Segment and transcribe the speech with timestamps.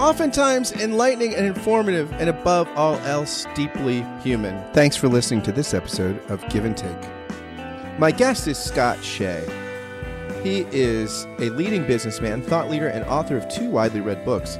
[0.00, 4.64] oftentimes enlightening and informative, and above all else, deeply human.
[4.72, 6.96] Thanks for listening to this episode of Give and Take.
[7.98, 9.44] My guest is Scott Shay.
[10.42, 14.58] He is a leading businessman, thought leader, and author of two widely read books.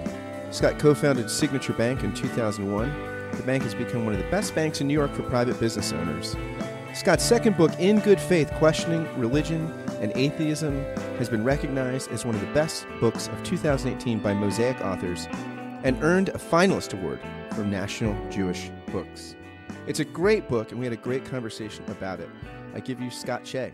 [0.50, 3.30] Scott co founded Signature Bank in 2001.
[3.32, 5.92] The bank has become one of the best banks in New York for private business
[5.92, 6.36] owners.
[6.92, 10.82] Scott's second book, In Good Faith Questioning Religion and Atheism,
[11.18, 15.28] has been recognized as one of the best books of 2018 by Mosaic Authors
[15.84, 17.20] and earned a finalist award
[17.52, 19.36] from National Jewish Books.
[19.86, 22.28] It's a great book, and we had a great conversation about it.
[22.74, 23.72] I give you Scott Shay.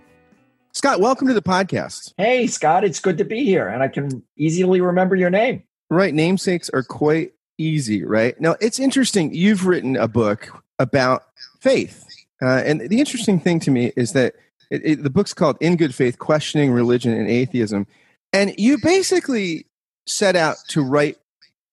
[0.72, 2.12] Scott, welcome to the podcast.
[2.18, 5.62] Hey, Scott, it's good to be here, and I can easily remember your name.
[5.88, 6.12] Right.
[6.12, 8.38] Namesakes are quite easy, right?
[8.40, 9.32] Now, it's interesting.
[9.32, 11.24] You've written a book about
[11.60, 12.06] faith
[12.42, 14.34] uh, and the interesting thing to me is that
[14.70, 17.86] it, it, the book's called In Good Faith Questioning Religion and Atheism.
[18.32, 19.66] And you basically
[20.06, 21.16] set out to write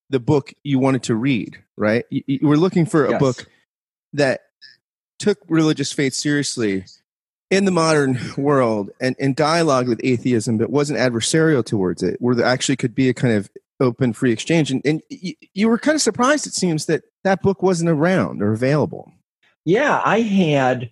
[0.10, 2.06] the book you wanted to read, right?
[2.10, 3.20] You, you were looking for a yes.
[3.20, 3.46] book
[4.14, 4.42] that
[5.20, 6.86] took religious faith seriously
[7.50, 12.36] in the modern world and, and dialogue with atheism, but wasn't adversarial towards it, where
[12.36, 13.50] there actually could be a kind of
[13.80, 14.72] open free exchange.
[14.72, 18.42] And, and you, you were kind of surprised, it seems, that that book wasn't around
[18.42, 19.12] or available.
[19.66, 20.92] Yeah, I had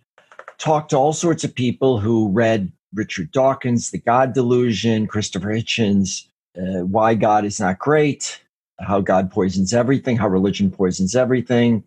[0.62, 6.28] talked to all sorts of people who read Richard Dawkins, The God Delusion, Christopher Hitchens,
[6.56, 8.40] uh, Why God is Not Great,
[8.80, 11.84] How God Poisons Everything, How Religion Poisons Everything,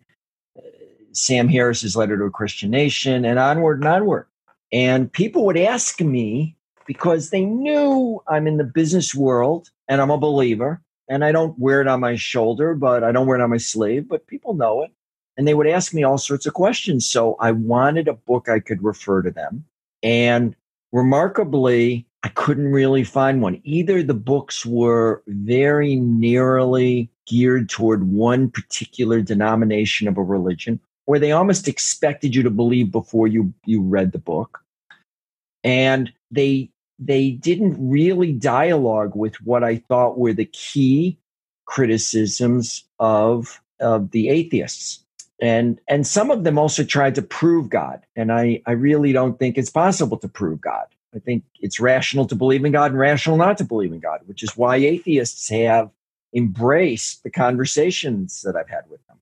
[0.57, 0.61] uh,
[1.13, 4.27] Sam Harris's Letter to a Christian Nation, and onward and onward.
[4.73, 10.11] And people would ask me because they knew I'm in the business world and I'm
[10.11, 13.43] a believer and I don't wear it on my shoulder, but I don't wear it
[13.43, 14.91] on my sleeve, but people know it
[15.37, 17.05] and they would ask me all sorts of questions.
[17.05, 19.65] So I wanted a book I could refer to them.
[20.01, 20.55] And
[20.91, 23.61] remarkably, I couldn't really find one.
[23.63, 31.19] Either the books were very narrowly geared toward one particular denomination of a religion, or
[31.19, 34.61] they almost expected you to believe before you, you read the book.
[35.63, 41.19] And they they didn't really dialogue with what I thought were the key
[41.65, 45.04] criticisms of, of the atheists
[45.41, 48.05] and and some of them also tried to prove god.
[48.15, 50.87] And i i really don't think it's possible to prove god.
[51.13, 54.21] I think it's rational to believe in god and rational not to believe in god
[54.25, 55.89] which is why atheists have
[56.33, 59.17] embraced the conversations that i've had with them.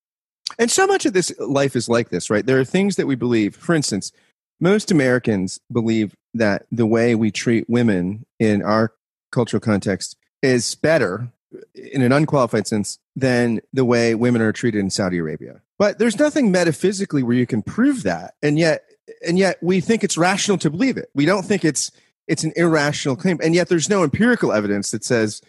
[0.59, 2.45] And so much of this life is like this right?
[2.45, 3.55] There are things that we believe.
[3.55, 4.11] For instance
[4.59, 8.93] most americans believe that the way we treat women in our
[9.31, 11.29] cultural context is better
[11.75, 15.61] in an unqualified sense than the way women are treated in Saudi Arabia.
[15.77, 18.35] But there's nothing metaphysically where you can prove that.
[18.41, 18.83] And yet
[19.25, 21.09] and yet we think it's rational to believe it.
[21.13, 21.91] We don't think it's
[22.27, 23.39] it's an irrational claim.
[23.43, 25.41] And yet there's no empirical evidence that says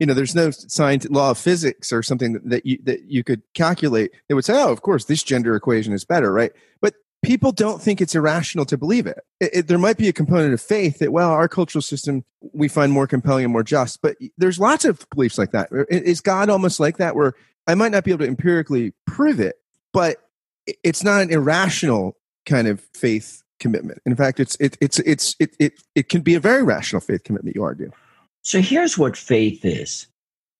[0.00, 3.22] you know, there's no science law of physics or something that, that you that you
[3.22, 6.52] could calculate that would say, oh, of course, this gender equation is better, right?
[6.80, 9.18] But people don't think it's irrational to believe it.
[9.40, 9.66] It, it.
[9.66, 13.06] There might be a component of faith that, well, our cultural system we find more
[13.06, 15.68] compelling and more just, but there's lots of beliefs like that.
[15.88, 17.34] Is God almost like that, where
[17.66, 19.56] I might not be able to empirically prove it,
[19.92, 20.18] but
[20.82, 24.00] it's not an irrational kind of faith commitment.
[24.04, 27.24] In fact, it's it, it's it's it, it it can be a very rational faith
[27.24, 27.56] commitment.
[27.56, 27.90] You argue.
[28.42, 30.06] So here's what faith is.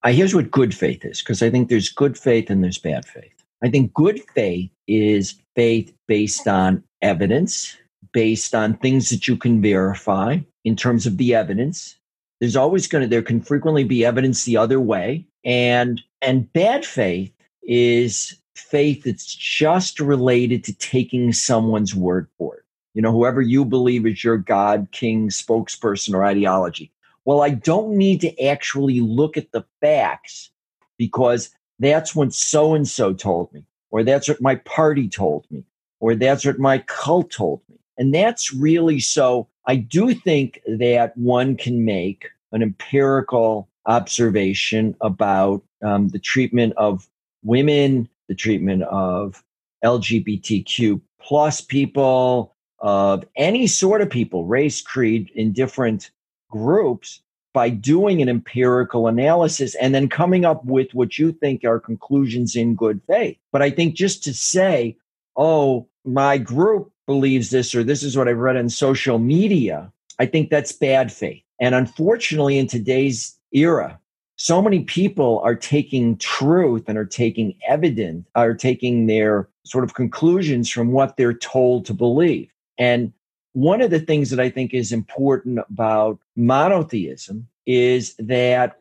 [0.02, 3.04] I here's what good faith is, because I think there's good faith and there's bad
[3.04, 3.44] faith.
[3.62, 7.76] I think good faith is faith based on evidence,
[8.12, 11.96] based on things that you can verify in terms of the evidence.
[12.40, 15.26] There's always going to, there can frequently be evidence the other way.
[15.44, 17.32] And, and bad faith
[17.62, 22.64] is faith that's just related to taking someone's word for it.
[22.94, 26.92] You know, whoever you believe is your God, king, spokesperson, or ideology.
[27.24, 30.50] Well, I don't need to actually look at the facts
[30.96, 33.64] because that's what so and so told me
[33.94, 35.62] or that's what my party told me,
[36.00, 37.76] or that's what my cult told me.
[37.96, 39.46] And that's really so.
[39.66, 47.08] I do think that one can make an empirical observation about um, the treatment of
[47.44, 49.44] women, the treatment of
[49.84, 56.10] LGBTQ plus people, of any sort of people, race, creed, in different
[56.50, 57.20] groups,
[57.54, 62.56] by doing an empirical analysis and then coming up with what you think are conclusions
[62.56, 63.38] in good faith.
[63.52, 64.98] But I think just to say,
[65.36, 70.26] oh, my group believes this, or this is what I've read on social media, I
[70.26, 71.42] think that's bad faith.
[71.60, 74.00] And unfortunately, in today's era,
[74.36, 79.94] so many people are taking truth and are taking evidence, are taking their sort of
[79.94, 82.50] conclusions from what they're told to believe.
[82.78, 83.12] And
[83.54, 88.80] one of the things that I think is important about monotheism is that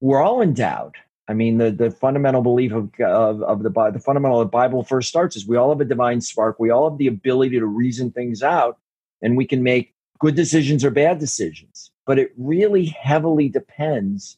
[0.00, 0.94] we're all endowed.
[1.28, 4.84] I mean, the, the fundamental belief of, of, of the, the fundamental of the Bible
[4.84, 6.58] first starts is we all have a divine spark.
[6.58, 8.78] We all have the ability to reason things out
[9.20, 11.90] and we can make good decisions or bad decisions.
[12.06, 14.36] But it really heavily depends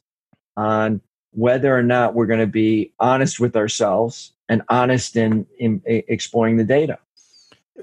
[0.57, 1.03] on
[1.33, 6.03] whether or not we're going to be honest with ourselves and honest in, in, in
[6.09, 6.99] exploring the data.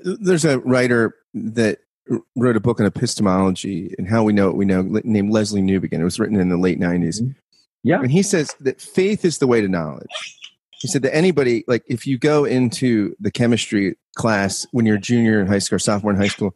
[0.04, 1.80] There's a writer that
[2.36, 6.00] wrote a book on epistemology and how we know what we know named Lesslie Newbigin.
[6.00, 7.22] It was written in the late 90s.
[7.22, 7.32] Mm-hmm.
[7.84, 8.02] Yeah.
[8.02, 10.38] And he says that faith is the way to knowledge.
[10.82, 15.00] He said that anybody, like if you go into the chemistry class when you're a
[15.00, 16.56] junior in high school or sophomore in high school,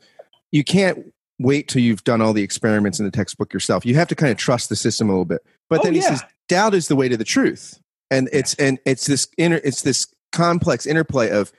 [0.52, 3.86] you can't wait till you've done all the experiments in the textbook yourself.
[3.86, 5.46] You have to kind of trust the system a little bit.
[5.70, 6.10] But oh, then he yeah.
[6.10, 7.80] says doubt is the way to the truth.
[8.12, 11.52] And it's and it's this inner it's this complex interplay of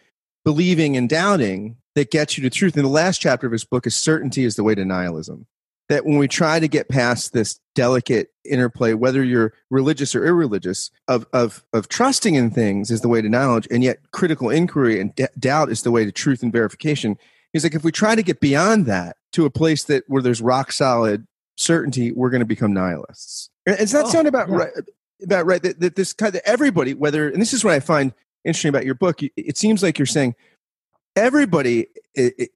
[0.44, 2.76] believing and doubting that gets you to truth.
[2.76, 5.46] And the last chapter of his book is certainty is the way to nihilism.
[5.88, 10.90] That when we try to get past this delicate interplay, whether you're religious or irreligious,
[11.08, 15.00] of, of, of trusting in things is the way to knowledge, and yet critical inquiry
[15.00, 17.16] and d- doubt is the way to truth and verification.
[17.52, 20.42] He's like, if we try to get beyond that to a place that where there's
[20.42, 21.26] rock solid
[21.56, 23.48] certainty, we're going to become nihilists.
[23.64, 24.56] Does that oh, sound about yeah.
[24.56, 24.72] right?
[25.22, 28.12] About right that, that this kind of everybody, whether and this is what I find
[28.44, 29.20] interesting about your book.
[29.22, 30.34] It seems like you're saying
[31.16, 31.88] everybody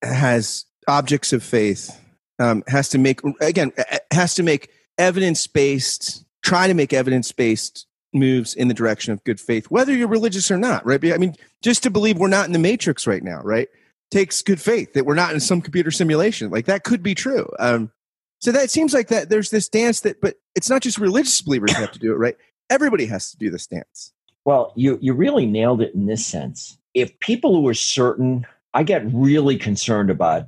[0.02, 1.98] has objects of faith.
[2.38, 3.72] Um, has to make again
[4.12, 6.24] has to make evidence based.
[6.42, 10.50] Try to make evidence based moves in the direction of good faith, whether you're religious
[10.50, 10.86] or not.
[10.86, 11.12] Right?
[11.12, 13.68] I mean, just to believe we're not in the matrix right now, right?
[14.10, 16.50] Takes good faith that we're not in some computer simulation.
[16.50, 17.48] Like that could be true.
[17.58, 17.92] Um,
[18.40, 21.72] so that seems like that there's this dance that, but it's not just religious believers
[21.72, 22.36] have to do it, right?
[22.70, 24.12] Everybody has to do this dance.
[24.46, 26.78] Well, you you really nailed it in this sense.
[26.94, 30.46] If people who are certain, I get really concerned about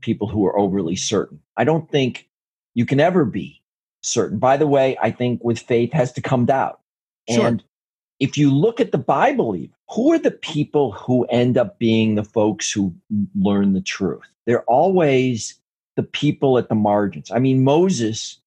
[0.00, 1.40] people who are overly certain.
[1.56, 2.28] I don't think
[2.74, 3.62] you can ever be
[4.02, 4.38] certain.
[4.38, 6.80] By the way, I think with faith has to come doubt.
[7.28, 7.46] Sure.
[7.46, 7.64] And
[8.20, 12.14] if you look at the Bible, even, who are the people who end up being
[12.14, 12.94] the folks who
[13.34, 14.22] learn the truth?
[14.46, 15.58] They're always
[15.96, 17.30] the people at the margins.
[17.30, 18.38] I mean, Moses,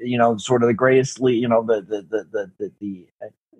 [0.00, 3.06] you know, sort of the greatest, you know, the the the the the, the,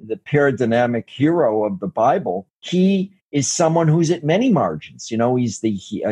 [0.06, 2.48] the paradigmatic hero of the Bible.
[2.60, 5.10] He is someone who's at many margins.
[5.10, 6.02] You know, he's the he,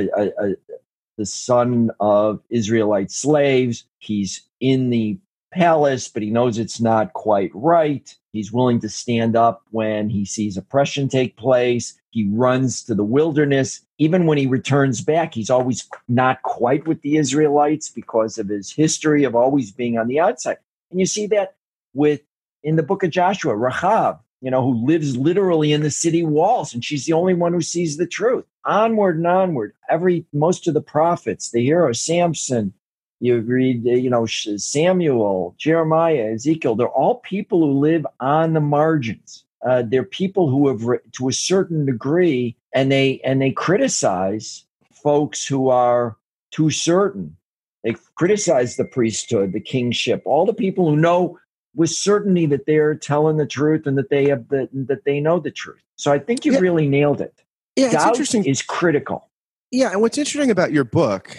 [1.17, 3.87] the son of Israelite slaves.
[3.97, 5.19] He's in the
[5.51, 8.15] palace, but he knows it's not quite right.
[8.35, 11.99] He's willing to stand up when he sees oppression take place.
[12.11, 13.81] He runs to the wilderness.
[13.97, 18.71] Even when he returns back, he's always not quite with the Israelites because of his
[18.71, 20.59] history of always being on the outside.
[20.91, 21.55] And you see that
[21.95, 22.21] with
[22.63, 26.75] in the book of Joshua, Rahab, you know, who lives literally in the city walls,
[26.75, 28.45] and she's the only one who sees the truth.
[28.67, 29.73] Onward and onward.
[29.89, 32.75] Every most of the prophets, the hero Samson,
[33.21, 36.75] you read, you know, Samuel, Jeremiah, Ezekiel.
[36.75, 39.47] They're all people who live on the margins.
[39.67, 45.47] Uh, they're people who have, to a certain degree, and they and they criticize folks
[45.47, 46.19] who are
[46.51, 47.35] too certain.
[47.83, 51.39] They criticize the priesthood, the kingship, all the people who know
[51.75, 55.41] with certainty that they're telling the truth and that they have the, that they know
[55.41, 55.83] the truth.
[55.97, 56.59] So I think you yeah.
[56.61, 57.43] really nailed it.
[57.77, 58.45] Yeah, Doubt it's interesting.
[58.45, 59.29] Is critical.
[59.71, 61.37] Yeah, and what's interesting about your book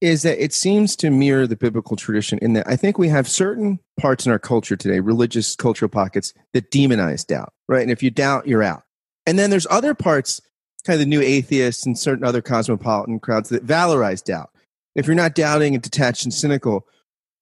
[0.00, 3.28] is that it seems to mirror the biblical tradition in that I think we have
[3.28, 7.82] certain parts in our culture today, religious cultural pockets, that demonize doubt, right?
[7.82, 8.82] And if you doubt, you're out.
[9.26, 10.40] And then there's other parts,
[10.86, 14.50] kind of the new atheists and certain other cosmopolitan crowds that valorize doubt.
[14.94, 16.86] If you're not doubting and detached and cynical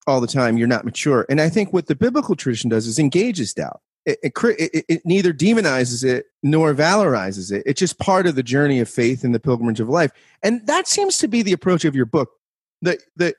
[0.08, 1.26] all the time, you're not mature.
[1.28, 3.80] And I think what the biblical tradition does is engages doubt.
[4.06, 7.62] It, it, it, it, neither demonizes it nor valorizes it.
[7.66, 10.10] It's just part of the journey of faith and the pilgrimage of life.
[10.42, 12.30] And that seems to be the approach of your book
[12.80, 13.34] that that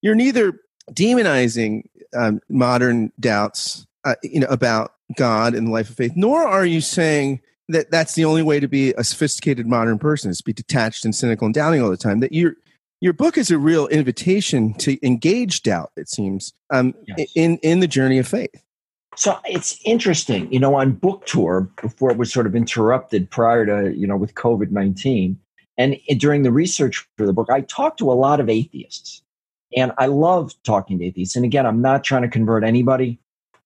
[0.00, 0.60] you're neither
[0.92, 1.84] demonizing
[2.16, 6.66] um, modern doubts, uh, you know, about God and the life of faith, nor are
[6.66, 10.44] you saying that that's the only way to be a sophisticated modern person is to
[10.44, 12.20] be detached and cynical and doubting all the time.
[12.20, 12.54] That your
[13.02, 15.90] your book is a real invitation to engage doubt.
[15.96, 17.32] It seems um, yes.
[17.34, 18.62] in in the journey of faith.
[19.16, 23.66] So it's interesting, you know, on book tour before it was sort of interrupted prior
[23.66, 25.38] to you know with COVID nineteen.
[25.76, 29.22] And during the research for the book, I talked to a lot of atheists.
[29.74, 31.34] And I love talking to atheists.
[31.34, 33.18] And again, I'm not trying to convert anybody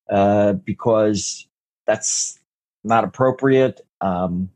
[0.09, 1.49] uh, because
[1.85, 2.39] that's
[2.85, 3.81] not appropriate.
[4.01, 4.51] Um,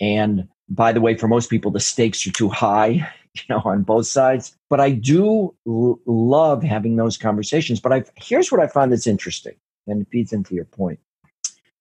[0.00, 3.08] and by the way, for most people, the stakes are too high,
[3.48, 4.56] you know, on both sides.
[4.68, 7.80] But I do l- love having those conversations.
[7.80, 11.00] But I've, here's what I find that's interesting, and it feeds into your point,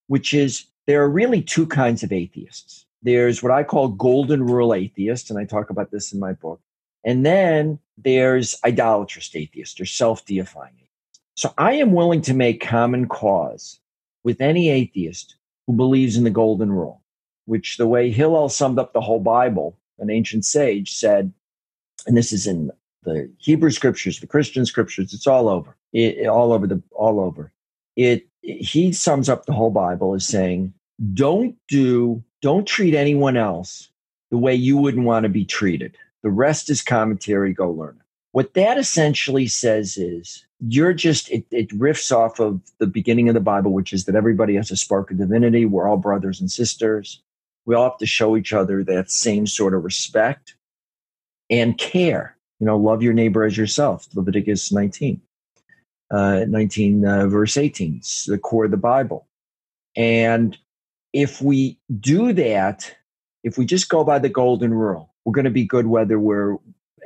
[0.07, 2.85] which is there are really two kinds of atheists.
[3.03, 6.59] There's what I call golden rule atheists, and I talk about this in my book.
[7.03, 10.73] And then there's idolatrous atheists or self deifying.
[11.35, 13.79] So I am willing to make common cause
[14.23, 15.35] with any atheist
[15.67, 17.03] who believes in the golden rule,
[17.45, 21.31] which the way Hillel summed up the whole Bible, an ancient sage said,
[22.05, 22.71] and this is in
[23.03, 27.51] the Hebrew scriptures, the Christian scriptures, it's all over, it, all over the, all over.
[27.95, 30.73] It, he sums up the whole Bible as saying,
[31.13, 33.89] don't do, don't treat anyone else
[34.29, 35.97] the way you wouldn't want to be treated.
[36.23, 37.53] The rest is commentary.
[37.53, 38.05] Go learn it.
[38.31, 43.33] What that essentially says is you're just, it, it riffs off of the beginning of
[43.33, 45.65] the Bible, which is that everybody has a spark of divinity.
[45.65, 47.21] We're all brothers and sisters.
[47.65, 50.56] We all have to show each other that same sort of respect
[51.49, 52.35] and care.
[52.59, 55.21] You know, love your neighbor as yourself, Leviticus 19,
[56.11, 59.27] uh, 19, uh, verse 18, it's the core of the Bible.
[59.95, 60.57] And
[61.13, 62.95] if we do that,
[63.43, 66.57] if we just go by the golden rule, we're going to be good whether we're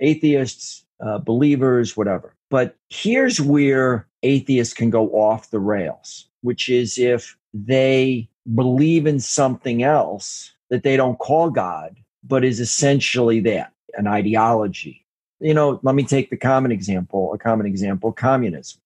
[0.02, 2.36] atheists, uh, believers, whatever.
[2.50, 9.20] But here's where atheists can go off the rails, which is if they believe in
[9.20, 15.06] something else that they don't call God, but is essentially that an ideology.
[15.40, 18.82] You know, let me take the common example, a common example, communism.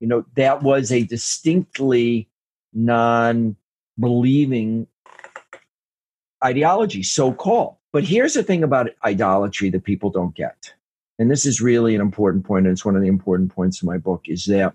[0.00, 2.28] You know, that was a distinctly
[2.72, 3.56] non
[3.98, 4.86] believing
[6.44, 7.76] ideology, so called.
[7.92, 10.74] But here's the thing about idolatry that people don't get.
[11.18, 13.86] And this is really an important point, and it's one of the important points in
[13.86, 14.74] my book, is that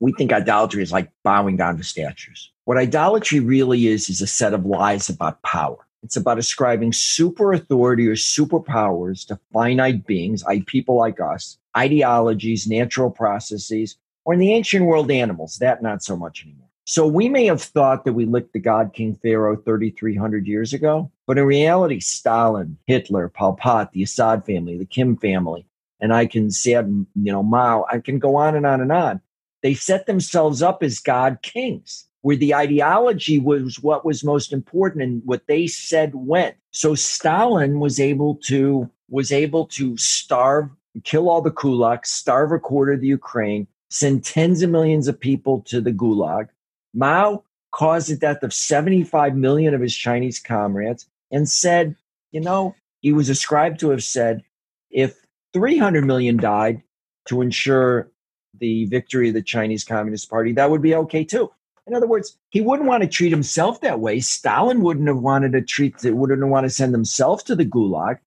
[0.00, 2.50] we think idolatry is like bowing down to statues.
[2.64, 5.78] What idolatry really is, is a set of lies about power.
[6.02, 12.66] It's about ascribing super authority or superpowers to finite beings, like people like us, ideologies,
[12.66, 15.58] natural processes, or in the ancient world, animals.
[15.58, 16.68] That not so much anymore.
[16.84, 21.10] So we may have thought that we licked the God King Pharaoh 3,300 years ago,
[21.26, 25.66] but in reality, Stalin, Hitler, Pol Pot, the Assad family, the Kim family,
[26.00, 29.20] and I can say, you know, Mao, I can go on and on and on.
[29.62, 35.02] They set themselves up as God kings, where the ideology was what was most important
[35.02, 36.56] and what they said went.
[36.72, 40.68] So Stalin was able to was able to starve,
[41.04, 45.18] kill all the kulaks, starve a quarter of the Ukraine, send tens of millions of
[45.18, 46.48] people to the gulag
[46.94, 51.94] Mao caused the death of 75 million of his Chinese comrades and said,
[52.32, 54.42] you know, he was ascribed to have said,
[54.90, 55.14] if
[55.52, 56.82] 300 million died
[57.26, 58.10] to ensure
[58.58, 61.50] the victory of the Chinese Communist Party, that would be okay too.
[61.88, 64.20] In other words, he wouldn't want to treat himself that way.
[64.20, 68.18] Stalin wouldn't have wanted to treat, wouldn't want to send himself to the gulag,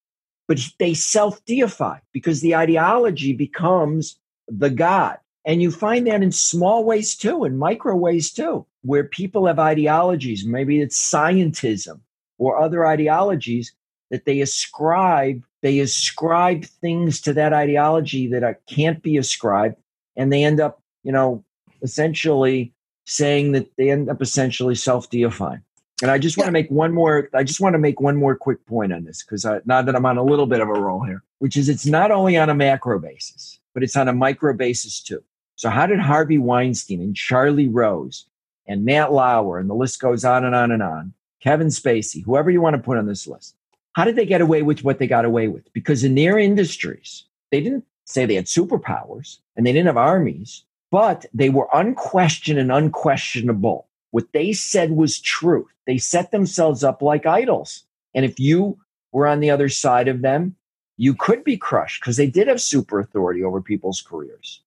[0.48, 5.18] but they self deify because the ideology becomes the God.
[5.46, 9.60] And you find that in small ways too, in micro ways too, where people have
[9.60, 10.46] ideologies.
[10.46, 12.00] Maybe it's scientism
[12.38, 13.74] or other ideologies
[14.10, 15.44] that they ascribe.
[15.62, 19.76] They ascribe things to that ideology that are, can't be ascribed,
[20.16, 21.44] and they end up, you know,
[21.84, 22.74] essentially
[23.12, 25.62] saying that they end up essentially self-deifying.
[26.02, 27.30] And I just want to make one more.
[27.34, 30.06] I just want to make one more quick point on this because now that I'm
[30.06, 32.56] on a little bit of a roll here, which is it's not only on a
[32.56, 35.24] macro basis, but it's on a micro basis too.
[35.58, 38.26] So, how did Harvey Weinstein and Charlie Rose
[38.66, 41.14] and Matt Lauer, and the list goes on and on and on,
[41.44, 43.56] Kevin Spacey, whoever you want to put on this list,
[43.94, 45.72] how did they get away with what they got away with?
[45.74, 50.64] Because in their industries, they didn't say they had superpowers and they didn't have armies,
[50.92, 53.88] but they were unquestioned and unquestionable.
[54.12, 55.68] What they said was truth.
[55.88, 57.84] They set themselves up like idols.
[58.14, 58.78] And if you
[59.14, 60.56] were on the other side of them,
[60.98, 64.62] you could be crushed because they did have super authority over people's careers.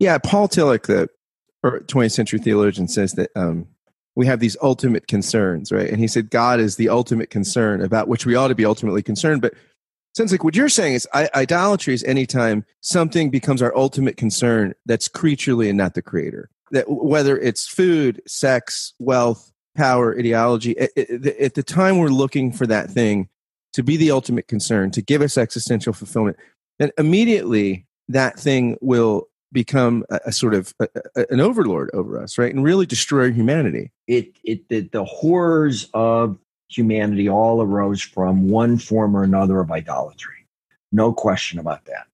[0.00, 1.08] Yeah, Paul Tillich, the
[1.64, 3.66] 20th century theologian, says that um,
[4.14, 5.88] we have these ultimate concerns, right?
[5.88, 9.02] And he said God is the ultimate concern about which we ought to be ultimately
[9.02, 9.42] concerned.
[9.42, 9.54] But
[10.16, 15.08] sounds like what you're saying is idolatry is anytime something becomes our ultimate concern that's
[15.08, 16.48] creaturely and not the creator.
[16.70, 22.66] That whether it's food, sex, wealth, power, ideology, at, at the time we're looking for
[22.66, 23.28] that thing
[23.74, 26.38] to be the ultimate concern, to give us existential fulfillment,
[26.78, 32.20] then immediately that thing will become a, a sort of a, a, an overlord over
[32.20, 33.92] us, right, and really destroy humanity.
[34.06, 39.70] It it the, the horrors of humanity all arose from one form or another of
[39.70, 40.46] idolatry,
[40.92, 42.06] no question about that.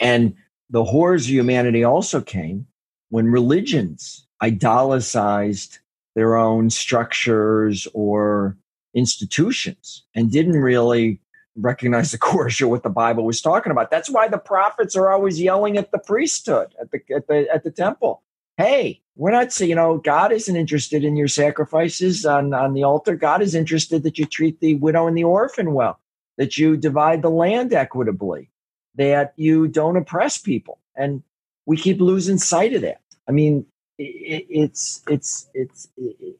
[0.00, 0.34] And
[0.70, 2.66] the horrors of humanity also came
[3.10, 5.78] when religions idolicized
[6.14, 8.56] their own structures or
[8.94, 11.20] institutions and didn't really
[11.56, 13.90] recognize the course or what the Bible was talking about.
[13.90, 17.64] That's why the prophets are always yelling at the priesthood at the at the at
[17.64, 18.22] the temple.
[18.56, 23.16] Hey, we're not you know God isn't interested in your sacrifices on on the altar.
[23.16, 25.98] God is interested that you treat the widow and the orphan well,
[26.36, 28.50] that you divide the land equitably,
[28.94, 31.22] that you don't oppress people, and
[31.66, 33.00] we keep losing sight of that.
[33.28, 33.66] I mean,
[33.98, 36.36] it, it's it's it's it,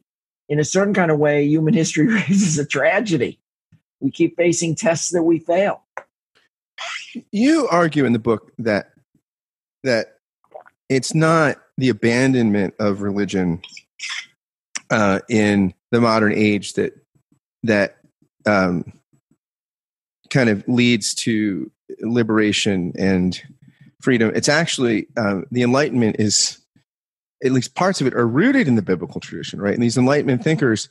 [0.47, 3.39] in a certain kind of way, human history raises a tragedy
[3.99, 5.83] we keep facing tests that we fail.
[7.31, 8.91] You argue in the book that
[9.83, 10.17] that
[10.89, 13.61] it's not the abandonment of religion
[14.89, 16.93] uh, in the modern age that
[17.63, 17.97] that
[18.45, 18.93] um,
[20.29, 23.41] kind of leads to liberation and
[24.01, 24.31] freedom.
[24.35, 26.59] It's actually um, the Enlightenment is
[27.43, 29.73] at least parts of it are rooted in the biblical tradition, right?
[29.73, 30.87] And these Enlightenment thinkers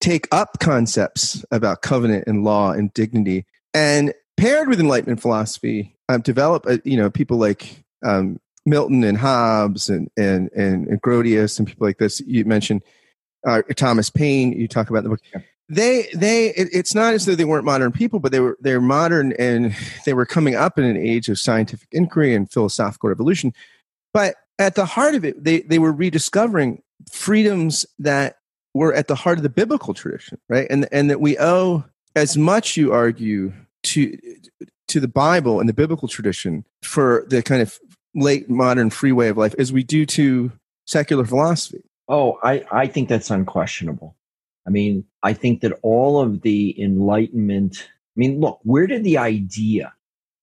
[0.00, 6.20] take up concepts about covenant and law and dignity and paired with enlightenment philosophy um,
[6.20, 8.38] develop a, you know people like um,
[8.68, 12.82] milton and hobbes and, and and and grotius and people like this you mentioned
[13.46, 15.40] uh, thomas paine you talk about the book yeah.
[15.68, 18.80] they they it, it's not as though they weren't modern people but they were they're
[18.80, 23.52] modern and they were coming up in an age of scientific inquiry and philosophical revolution
[24.12, 28.38] but at the heart of it they they were rediscovering freedoms that
[28.74, 30.66] we're at the heart of the biblical tradition, right?
[30.70, 31.84] And and that we owe
[32.14, 33.52] as much, you argue,
[33.84, 34.18] to
[34.88, 37.78] to the Bible and the biblical tradition for the kind of
[38.14, 40.52] late modern free way of life as we do to
[40.86, 41.82] secular philosophy.
[42.08, 44.16] Oh, I, I think that's unquestionable.
[44.66, 49.18] I mean, I think that all of the enlightenment, I mean, look, where did the
[49.18, 49.92] idea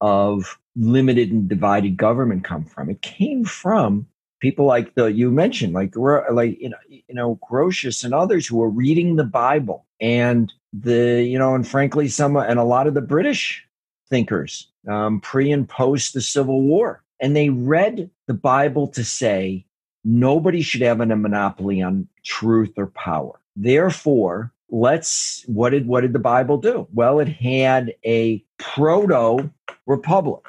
[0.02, 2.90] of limited and divided government come from?
[2.90, 4.08] It came from
[4.40, 8.58] people like the you mentioned like like you know you know Grotius and others who
[8.58, 12.94] were reading the Bible and the you know and frankly some and a lot of
[12.94, 13.66] the British
[14.10, 19.66] thinkers um, pre and post the Civil War and they read the Bible to say
[20.04, 23.40] nobody should have a monopoly on truth or power.
[23.56, 26.88] Therefore, let's what did what did the Bible do?
[26.94, 29.50] Well, it had a proto
[29.86, 30.44] republic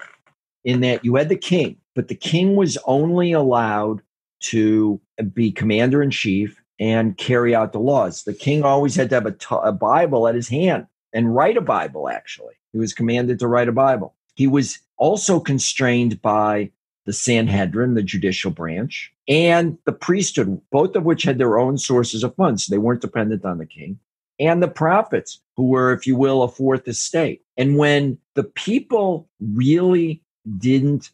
[0.64, 4.02] in that you had the king but the king was only allowed
[4.38, 5.00] to
[5.32, 8.22] be commander in chief and carry out the laws.
[8.22, 11.56] The king always had to have a, t- a Bible at his hand and write
[11.56, 12.54] a Bible, actually.
[12.72, 14.14] He was commanded to write a Bible.
[14.36, 16.70] He was also constrained by
[17.06, 22.22] the Sanhedrin, the judicial branch, and the priesthood, both of which had their own sources
[22.22, 22.66] of funds.
[22.66, 23.98] They weren't dependent on the king.
[24.38, 27.42] And the prophets, who were, if you will, a fourth estate.
[27.56, 30.22] And when the people really
[30.58, 31.10] didn't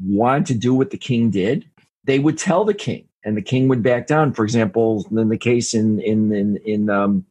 [0.00, 1.68] want to do what the king did,
[2.04, 4.32] they would tell the king, and the king would back down.
[4.32, 7.24] For example, in the case in in in in, um,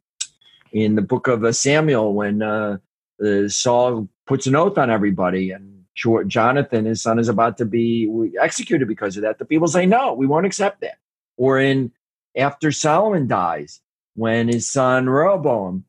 [0.72, 2.78] in the book of uh, Samuel, when uh,
[3.24, 5.84] uh, Saul puts an oath on everybody, and
[6.26, 8.10] Jonathan, his son, is about to be
[8.40, 9.38] executed because of that.
[9.38, 10.98] The people say, "No, we won't accept that."
[11.36, 11.92] Or in
[12.36, 13.80] after Solomon dies,
[14.14, 15.84] when his son Rehoboam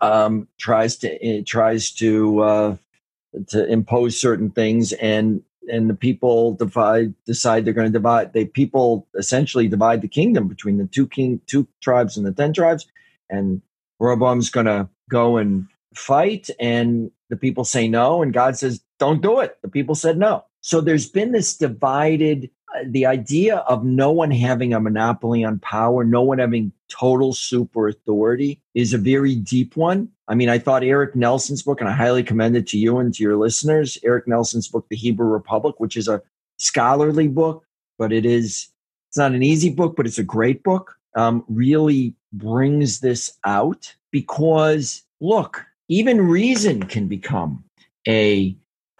[0.00, 2.76] um, tries to uh, tries to uh,
[3.48, 8.44] to impose certain things, and and the people divide decide they're going to divide they
[8.44, 12.86] people essentially divide the kingdom between the two king two tribes and the ten tribes
[13.30, 13.62] and
[14.00, 19.22] Rehoboam's going to go and fight and the people say no and God says don't
[19.22, 22.50] do it the people said no so there's been this divided
[22.86, 27.88] the idea of no one having a monopoly on power, no one having total super
[27.88, 30.08] authority is a very deep one.
[30.28, 33.12] I mean, I thought Eric Nelson's book, and I highly commend it to you and
[33.14, 36.22] to your listeners, Eric Nelson's book, The Hebrew Republic, which is a
[36.56, 37.64] scholarly book,
[37.98, 38.68] but it is,
[39.08, 43.94] it's not an easy book, but it's a great book, um, really brings this out
[44.10, 47.62] because look, even reason can become
[48.08, 48.56] a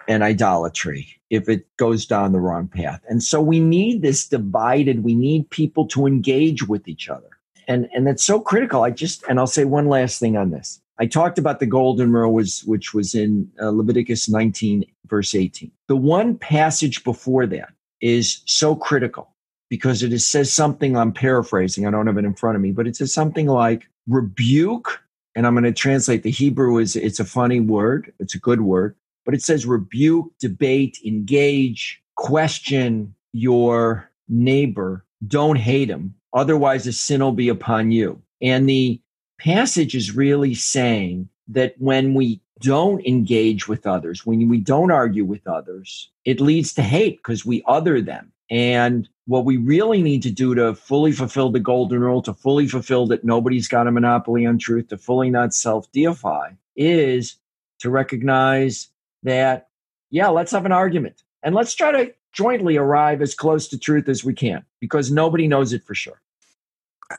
[0.08, 3.00] an idolatry if it goes down the wrong path.
[3.08, 7.30] And so we need this divided, we need people to engage with each other.
[7.66, 8.82] And and that's so critical.
[8.82, 10.80] I just and I'll say one last thing on this.
[10.98, 15.70] I talked about the golden rule was which was in uh, Leviticus 19 verse 18.
[15.88, 19.30] The one passage before that is so critical
[19.70, 21.86] because it says something I'm paraphrasing.
[21.86, 25.02] I don't have it in front of me, but it says something like rebuke
[25.34, 28.12] and I'm going to translate the Hebrew is it's a funny word.
[28.18, 35.04] It's a good word but it says rebuke, debate, engage, question your neighbor.
[35.26, 36.14] Don't hate him.
[36.34, 38.20] Otherwise, a sin will be upon you.
[38.40, 39.00] And the
[39.38, 45.24] passage is really saying that when we don't engage with others, when we don't argue
[45.24, 48.32] with others, it leads to hate because we other them.
[48.52, 52.68] And what we really need to do to fully fulfill the golden rule, to fully
[52.68, 57.36] fulfill that nobody's got a monopoly on truth, to fully not self deify, is
[57.78, 58.88] to recognize
[59.22, 59.68] that,
[60.10, 64.06] yeah, let's have an argument and let's try to jointly arrive as close to truth
[64.06, 66.20] as we can because nobody knows it for sure.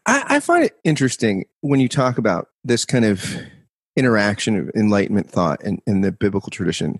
[0.05, 3.37] I, I find it interesting when you talk about this kind of
[3.95, 6.99] interaction of enlightenment thought in the biblical tradition.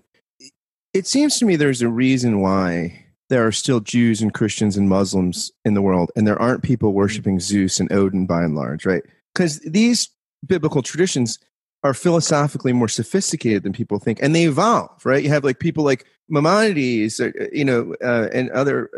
[0.92, 4.88] It seems to me there's a reason why there are still Jews and Christians and
[4.88, 8.84] Muslims in the world, and there aren't people worshiping Zeus and Odin by and large,
[8.84, 9.02] right?
[9.34, 10.08] Because these
[10.46, 11.38] biblical traditions
[11.82, 15.22] are philosophically more sophisticated than people think, and they evolve, right?
[15.22, 18.90] You have like people like Maimonides, uh, you know, uh, and other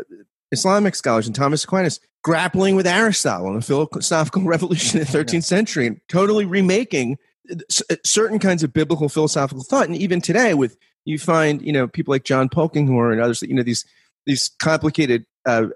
[0.51, 5.43] Islamic scholars, and Thomas Aquinas grappling with Aristotle and the philosophical revolution in the 13th
[5.43, 7.17] century, and totally remaking
[7.49, 9.87] uh, certain kinds of biblical philosophical thought.
[9.87, 13.53] And even today, with you find, you know, people like John Polkinghorne and others, you
[13.53, 13.85] know, these
[14.27, 15.67] these complicated uh,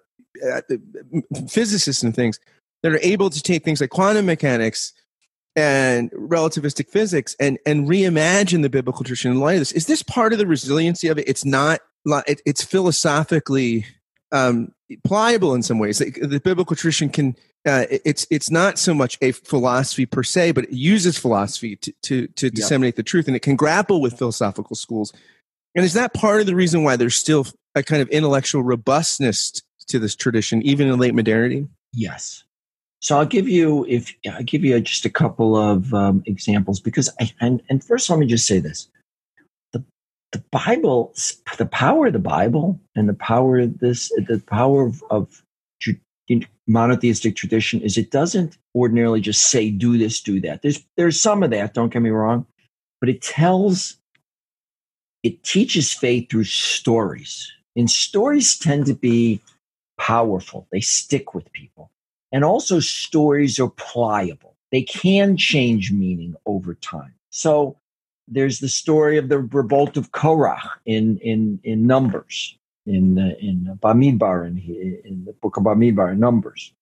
[0.48, 0.62] uh,
[1.50, 2.40] physicists and things
[2.84, 4.94] that are able to take things like quantum mechanics
[5.56, 9.72] and relativistic physics and and reimagine the biblical tradition in light of this.
[9.72, 11.28] Is this part of the resiliency of it?
[11.28, 11.82] It's not.
[12.06, 13.86] It, it's philosophically
[14.32, 14.72] um,
[15.04, 16.00] pliable in some ways.
[16.00, 17.36] The biblical tradition can.
[17.64, 21.94] Uh, it's it's not so much a philosophy per se, but it uses philosophy to
[22.04, 22.54] to, to yep.
[22.54, 25.14] disseminate the truth, and it can grapple with philosophical schools.
[25.76, 29.62] And is that part of the reason why there's still a kind of intellectual robustness
[29.88, 31.68] to this tradition, even in late modernity?
[31.94, 32.44] Yes.
[33.02, 37.10] So I'll give you if I'll give you just a couple of um, examples because
[37.20, 38.90] I, and and first let me just say this:
[39.74, 39.84] the
[40.32, 41.14] the Bible,
[41.58, 45.44] the power of the Bible, and the power of this, the power of, of
[46.68, 50.62] monotheistic tradition is it doesn't ordinarily just say do this, do that.
[50.62, 51.74] There's there's some of that.
[51.74, 52.46] Don't get me wrong,
[53.00, 53.98] but it tells,
[55.24, 59.42] it teaches faith through stories, and stories tend to be
[59.98, 60.68] powerful.
[60.72, 61.92] They stick with people
[62.32, 67.14] and also, stories are pliable, they can change meaning over time.
[67.30, 67.78] So,
[68.28, 74.48] there's the story of the revolt of Korach in, in, in Numbers, in, in Bamidbar,
[74.48, 74.58] in,
[75.04, 76.74] in the book of Bamidbar, in Numbers.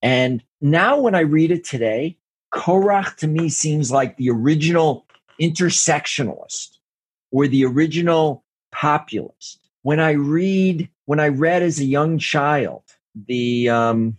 [0.00, 2.16] And now, when I read it today,
[2.52, 5.06] Korach to me seems like the original
[5.40, 6.78] intersectionalist
[7.30, 9.61] or the original populist.
[9.82, 12.82] When I read, when I read as a young child,
[13.26, 14.16] the um,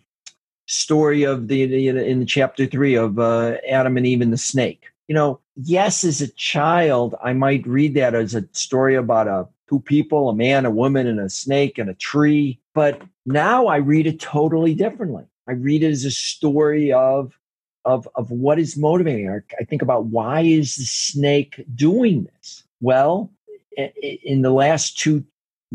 [0.65, 4.85] story of the in the chapter three of uh, Adam and Eve and the snake.
[5.07, 9.47] You know, yes, as a child, I might read that as a story about a
[9.69, 12.59] two people, a man, a woman, and a snake and a tree.
[12.73, 15.23] But now I read it totally differently.
[15.47, 17.37] I read it as a story of
[17.85, 19.29] of of what is motivating.
[19.59, 22.63] I think about why is the snake doing this?
[22.81, 23.31] Well,
[23.77, 25.25] in the last two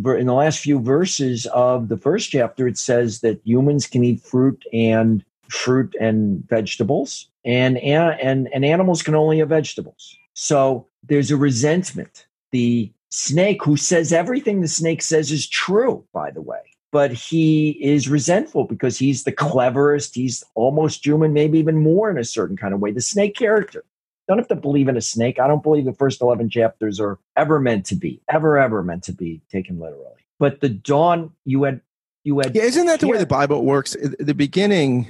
[0.04, 4.20] in the last few verses of the first chapter, it says that humans can eat
[4.20, 10.16] fruit and fruit and vegetables, and and and animals can only have vegetables.
[10.34, 12.26] So there's a resentment.
[12.52, 16.60] The snake, who says everything the snake says is true, by the way,
[16.92, 20.14] but he is resentful because he's the cleverest.
[20.14, 22.92] He's almost human, maybe even more in a certain kind of way.
[22.92, 23.84] The snake character
[24.28, 25.40] don't have to believe in a snake.
[25.40, 29.02] I don't believe the first 11 chapters are ever meant to be, ever, ever meant
[29.04, 30.04] to be taken literally.
[30.38, 31.80] But the dawn, you had,
[32.24, 32.54] you had.
[32.54, 33.96] Yeah, isn't that the way the Bible works?
[34.20, 35.08] The beginning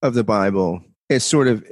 [0.00, 1.64] of the Bible is sort of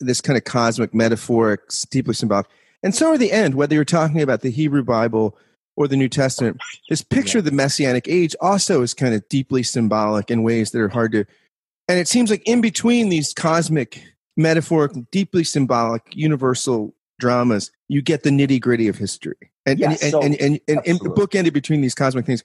[0.00, 2.46] this kind of cosmic, metaphoric, deeply symbolic.
[2.82, 5.36] And so are the end, whether you're talking about the Hebrew Bible
[5.76, 6.60] or the New Testament.
[6.88, 10.80] This picture of the Messianic age also is kind of deeply symbolic in ways that
[10.80, 11.24] are hard to.
[11.88, 14.02] And it seems like in between these cosmic
[14.36, 19.52] metaphorical, deeply symbolic, universal dramas, you get the nitty gritty of history.
[19.66, 22.42] And, yes, and, so, and, and, and, and, bookended between these cosmic things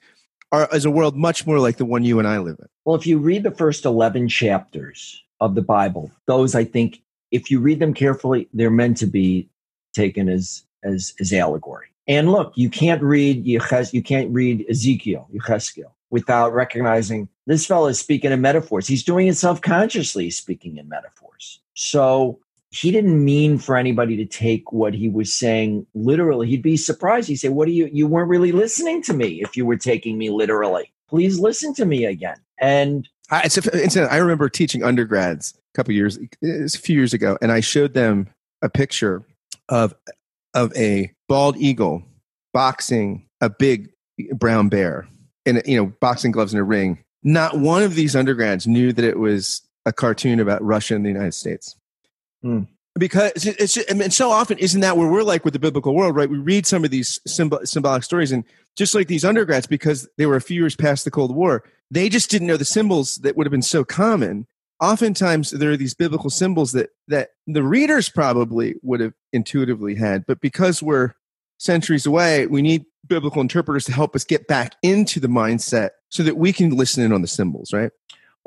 [0.52, 2.66] are as a world much more like the one you and I live in.
[2.84, 7.50] Well, if you read the first 11 chapters of the Bible, those I think, if
[7.50, 9.48] you read them carefully, they're meant to be
[9.92, 11.88] taken as, as, as allegory.
[12.06, 13.60] And look, you can't read you
[14.02, 18.86] can't read Ezekiel, Yechezkel, without recognizing this fellow is speaking in metaphors.
[18.86, 21.60] He's doing it self-consciously, speaking in metaphors.
[21.78, 26.48] So he didn't mean for anybody to take what he was saying literally.
[26.48, 27.28] He'd be surprised.
[27.28, 27.88] He'd say, What are you?
[27.92, 30.92] You weren't really listening to me if you were taking me literally.
[31.08, 32.36] Please listen to me again.
[32.60, 37.38] And I, it's, it's, I remember teaching undergrads a couple years, a few years ago,
[37.40, 38.28] and I showed them
[38.60, 39.22] a picture
[39.68, 39.94] of
[40.54, 42.02] of a bald eagle
[42.52, 43.90] boxing a big
[44.34, 45.06] brown bear
[45.46, 46.98] in you know boxing gloves in a ring.
[47.22, 51.10] Not one of these undergrads knew that it was a cartoon about Russia and the
[51.10, 51.74] United States.
[52.42, 52.62] Hmm.
[52.96, 55.94] because it's, it's I mean, so often isn't that where we're like with the biblical
[55.94, 56.30] world, right?
[56.30, 58.44] We read some of these symbol, symbolic stories, and
[58.76, 62.08] just like these undergrads, because they were a few years past the Cold War, they
[62.08, 64.46] just didn't know the symbols that would have been so common.
[64.80, 70.24] Oftentimes, there are these biblical symbols that that the readers probably would have intuitively had,
[70.26, 71.14] but because we're
[71.58, 76.22] centuries away, we need biblical interpreters to help us get back into the mindset so
[76.22, 77.90] that we can listen in on the symbols, right?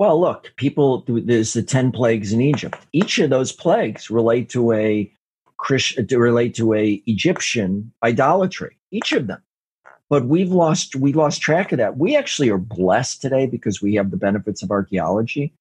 [0.02, 2.76] Well, look, people, there's the 10 plagues in Egypt.
[2.92, 5.14] Each of those plagues relate to a
[5.58, 9.44] Christian, uh, relate to a Egyptian idolatry, each of them.
[10.10, 12.00] But we've lost, we lost track of that.
[12.00, 15.54] We actually are blessed today because we have the benefits of archaeology.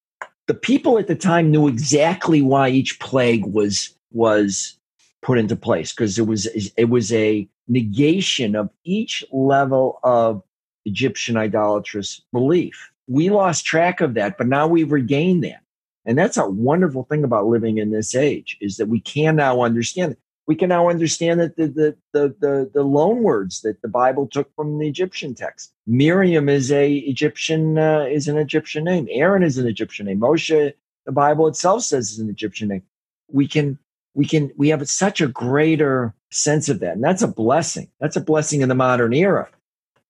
[0.46, 4.74] The people at the time knew exactly why each plague was, was
[5.20, 6.46] put into place because it was,
[6.79, 10.42] it was a negation of each level of
[10.87, 15.62] Egyptian idolatrous belief we lost track of that, but now we've regained that.
[16.07, 19.62] And that's a wonderful thing about living in this age is that we can now
[19.62, 20.16] understand.
[20.46, 24.29] We can now understand that the the the the, the loan words that the Bible
[24.29, 25.73] took from the Egyptian text.
[25.87, 29.09] Miriam is a Egyptian uh, is an Egyptian name.
[29.11, 30.20] Aaron is an Egyptian name.
[30.20, 30.73] Moshe,
[31.05, 32.83] the Bible itself says is an Egyptian name.
[33.29, 33.79] We can
[34.14, 37.88] we can we have such a greater sense of that, and that's a blessing.
[37.99, 39.49] That's a blessing in the modern era.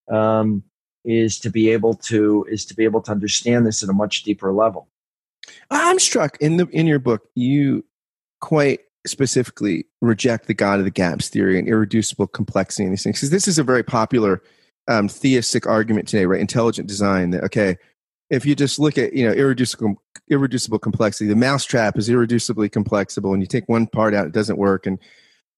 [0.09, 0.65] Um,
[1.05, 4.23] is to be able to is to be able to understand this at a much
[4.23, 4.89] deeper level.
[5.71, 7.85] I'm struck in the in your book you
[8.41, 13.17] quite specifically reject the God of the gaps theory and irreducible complexity and these things
[13.17, 14.43] because this is a very popular
[14.89, 16.41] um, theistic argument today, right?
[16.41, 17.31] Intelligent design.
[17.31, 17.77] That okay,
[18.29, 23.33] if you just look at you know irreducible irreducible complexity, the mousetrap is irreducibly complexible,
[23.33, 24.99] and you take one part out, it doesn't work, and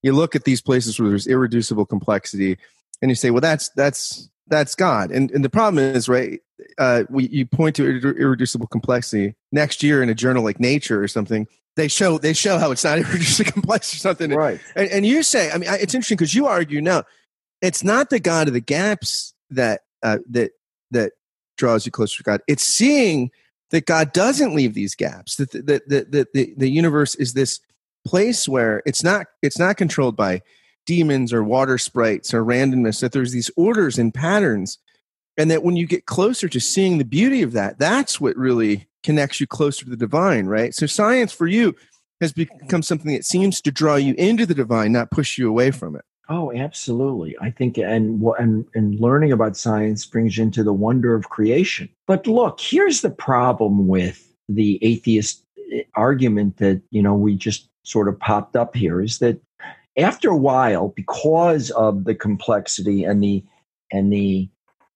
[0.02, 2.58] you look at these places where there's irreducible complexity,
[3.00, 5.10] and you say, well, that's that's that's God.
[5.10, 6.40] And and the problem is, right?
[6.78, 11.08] Uh, we, you point to irreducible complexity next year in a journal like Nature or
[11.08, 11.46] something.
[11.74, 14.30] They show they show how it's not irreducible complex or something.
[14.30, 14.60] Right.
[14.76, 17.02] And, and you say, I mean, it's interesting because you argue no,
[17.60, 20.52] it's not the God of the gaps that uh, that
[20.90, 21.12] that
[21.56, 22.40] draws you closer to God.
[22.46, 23.30] It's seeing
[23.70, 25.36] that God doesn't leave these gaps.
[25.36, 27.60] That the the the, the, the universe is this
[28.04, 30.42] place where it's not it's not controlled by
[30.86, 34.78] demons or water sprites or randomness, that there's these orders and patterns.
[35.38, 38.86] And that when you get closer to seeing the beauty of that, that's what really
[39.02, 40.74] connects you closer to the divine, right?
[40.74, 41.74] So science for you
[42.20, 45.70] has become something that seems to draw you into the divine, not push you away
[45.70, 46.04] from it.
[46.28, 47.36] Oh, absolutely.
[47.40, 51.88] I think and and and learning about science brings you into the wonder of creation.
[52.06, 57.68] But look, here's the problem with the atheist eh, argument that, you know, we just
[57.82, 59.40] sort of popped up here is that
[59.98, 63.44] after a while, because of the complexity and the
[63.90, 64.48] and the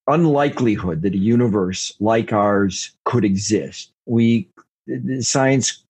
[0.09, 4.49] unlikelihood that a universe like ours could exist, we
[4.87, 5.83] the science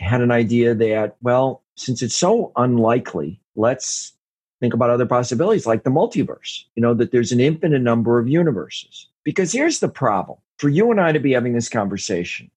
[0.00, 4.12] had an idea that well, since it's so unlikely, let's
[4.60, 6.64] think about other possibilities like the multiverse.
[6.74, 9.06] You know that there's an infinite number of universes.
[9.24, 12.50] Because here's the problem: for you and I to be having this conversation,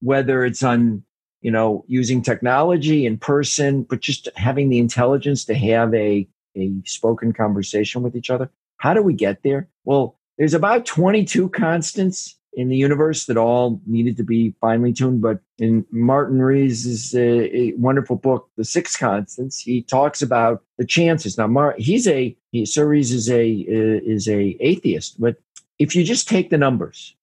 [0.00, 1.04] whether it's on
[1.46, 6.72] you know, using technology in person, but just having the intelligence to have a, a
[6.84, 8.50] spoken conversation with each other.
[8.78, 9.68] How do we get there?
[9.84, 15.22] Well, there's about 22 constants in the universe that all needed to be finely tuned.
[15.22, 21.38] But in Martin Rees' uh, wonderful book, The Six Constants, he talks about the chances.
[21.38, 25.36] Now, Mar- he's a he, Sir Rees is a uh, is a atheist, but
[25.78, 27.14] if you just take the numbers,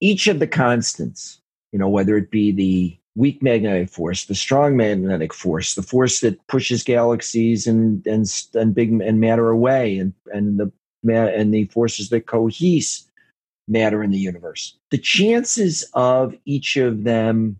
[0.00, 4.76] each of the constants, you know, whether it be the weak magnetic force, the strong
[4.76, 10.14] magnetic force, the force that pushes galaxies and and and big and matter away, and
[10.32, 10.72] and the
[11.12, 13.04] and the forces that cohese
[13.66, 14.78] matter in the universe.
[14.90, 17.58] The chances of each of them,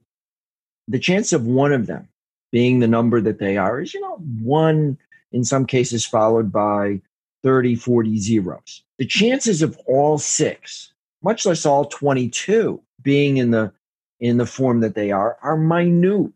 [0.86, 2.08] the chance of one of them
[2.52, 4.96] being the number that they are is, you know, one
[5.32, 7.00] in some cases followed by
[7.42, 8.82] 30, 40 zeros.
[8.98, 10.92] The chances of all six,
[11.22, 13.72] much less all 22, being in the
[14.20, 16.32] in the form that they are are minute,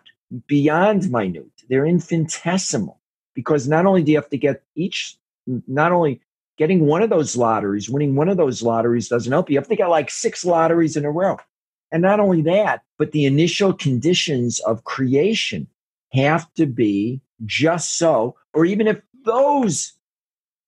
[0.47, 1.63] beyond minute.
[1.69, 3.01] They're infinitesimal
[3.35, 5.17] because not only do you have to get each,
[5.47, 6.21] not only
[6.59, 9.55] getting one of those lotteries, winning one of those lotteries doesn't help you.
[9.55, 11.39] You have to get like six lotteries in a row.
[11.91, 15.67] And not only that, but the initial conditions of creation
[16.13, 19.93] have to be just so, or even if those,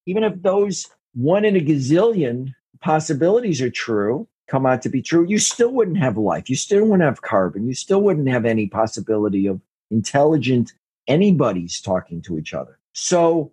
[0.07, 5.24] even if those one in a gazillion possibilities are true, come out to be true,
[5.24, 6.50] you still wouldn't have life.
[6.50, 7.66] You still wouldn't have carbon.
[7.66, 10.72] You still wouldn't have any possibility of intelligent
[11.07, 12.78] anybody's talking to each other.
[12.92, 13.52] So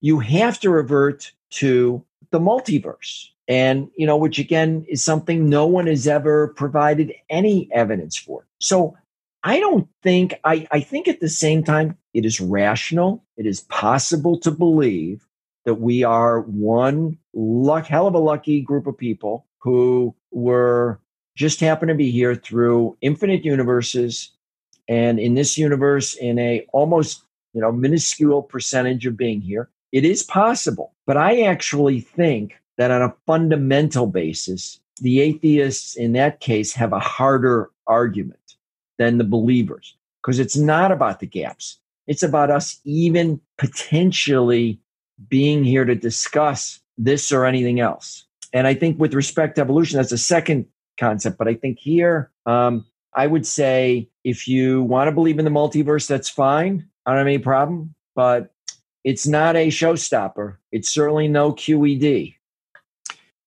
[0.00, 3.28] you have to revert to the multiverse.
[3.48, 8.46] And, you know, which again is something no one has ever provided any evidence for.
[8.60, 8.96] So
[9.42, 13.24] I don't think, I, I think at the same time, it is rational.
[13.36, 15.26] It is possible to believe
[15.64, 21.00] that we are one luck, hell of a lucky group of people who were
[21.36, 24.30] just happen to be here through infinite universes
[24.88, 29.70] and in this universe in a almost you know minuscule percentage of being here.
[29.92, 36.12] It is possible but i actually think that on a fundamental basis the atheists in
[36.12, 38.56] that case have a harder argument
[38.98, 41.78] than the believers because it's not about the gaps.
[42.06, 44.78] It's about us even potentially
[45.28, 49.96] being here to discuss this or anything else and i think with respect to evolution
[49.96, 50.66] that's a second
[50.98, 52.84] concept but i think here um,
[53.14, 56.88] I would say if you want to believe in the multiverse, that's fine.
[57.06, 58.52] I don't have any problem, but
[59.04, 60.56] it's not a showstopper.
[60.72, 62.34] It's certainly no QED.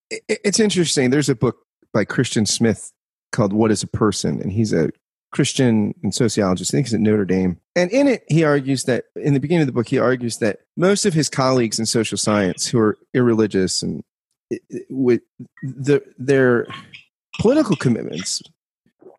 [0.10, 1.10] It's interesting.
[1.10, 1.58] There's a book
[1.94, 2.92] by Christian Smith
[3.32, 4.42] called What is a Person?
[4.42, 4.90] And he's a
[5.32, 6.74] Christian and sociologist.
[6.74, 7.60] I think he's at Notre Dame.
[7.76, 10.60] And in it, he argues that, in the beginning of the book, he argues that
[10.78, 14.04] most of his colleagues in social science who are irreligious and
[14.90, 15.22] with
[15.62, 16.68] the, their
[17.40, 18.42] political commitments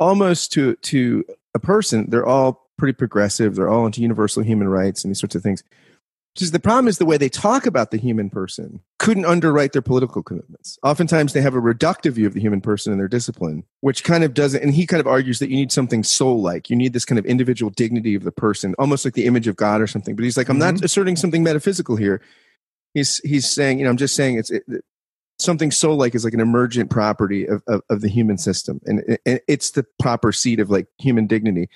[0.01, 3.55] almost to to a person, they're all pretty progressive.
[3.55, 5.63] They're all into universal human rights and these sorts of things.
[6.35, 9.83] Because the problem is the way they talk about the human person couldn't underwrite their
[9.83, 10.81] political commitments.
[10.83, 14.25] Oftentimes they have a reductive view of the human person and their discipline, which kind
[14.25, 16.69] of doesn't, and he kind of argues that you need something soul like.
[16.69, 19.55] You need this kind of individual dignity of the person, almost like the image of
[19.55, 20.17] God or something.
[20.17, 20.75] But he's like, I'm mm-hmm.
[20.75, 22.21] not asserting something metaphysical here.
[22.95, 24.65] He's, he's saying, you know, I'm just saying it's, it,
[25.39, 28.81] something so like is like an emergent property of, of, of the human system.
[28.85, 31.69] And, it's the proper seat of like human dignity.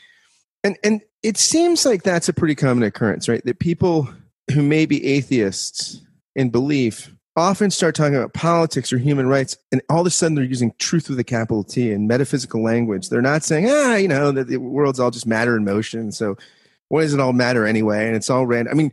[0.64, 3.44] And and it seems like that's a pretty common occurrence right?
[3.44, 4.09] That people
[4.53, 6.01] who may be atheists
[6.35, 10.35] in belief often start talking about politics or human rights and all of a sudden
[10.35, 13.09] they're using truth with a capital t and metaphysical language.
[13.09, 16.37] They're not saying ah you know that the world's all just matter and motion so
[16.88, 18.07] what does it all matter anyway?
[18.07, 18.73] And it's all random.
[18.73, 18.92] I mean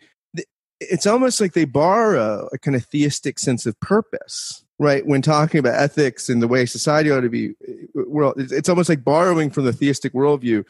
[0.79, 5.05] it's almost like they borrow a kind of theistic sense of purpose right?
[5.05, 7.53] When talking about ethics and the way society ought to be
[7.93, 10.65] well it's almost like borrowing from the theistic worldview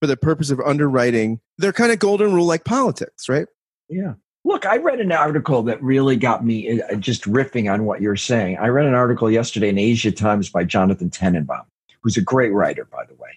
[0.00, 3.46] for the purpose of underwriting their kind of golden rule like politics right?
[3.88, 4.14] Yeah.
[4.44, 8.16] Look i read an article that really got me uh, just riffing on what you're
[8.16, 8.58] saying.
[8.58, 11.64] I read an article yesterday in asia times by jonathan tennenbaum
[12.02, 13.30] who's a great writer by the way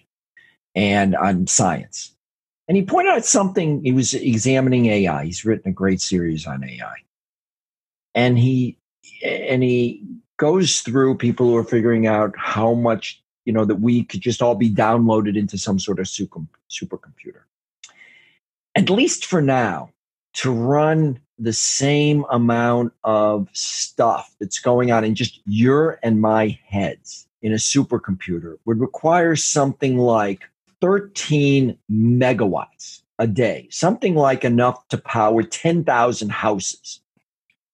[0.74, 2.14] and on science
[2.68, 5.24] and he pointed out something, he was examining AI.
[5.24, 6.94] He's written a great series on AI.
[8.14, 8.78] And he
[9.24, 10.04] and he
[10.36, 14.42] goes through people who are figuring out how much, you know, that we could just
[14.42, 17.42] all be downloaded into some sort of super, supercomputer.
[18.74, 19.90] At least for now,
[20.34, 26.58] to run the same amount of stuff that's going on in just your and my
[26.66, 30.48] heads in a supercomputer would require something like
[30.82, 37.00] 13 megawatts a day, something like enough to power 10,000 houses.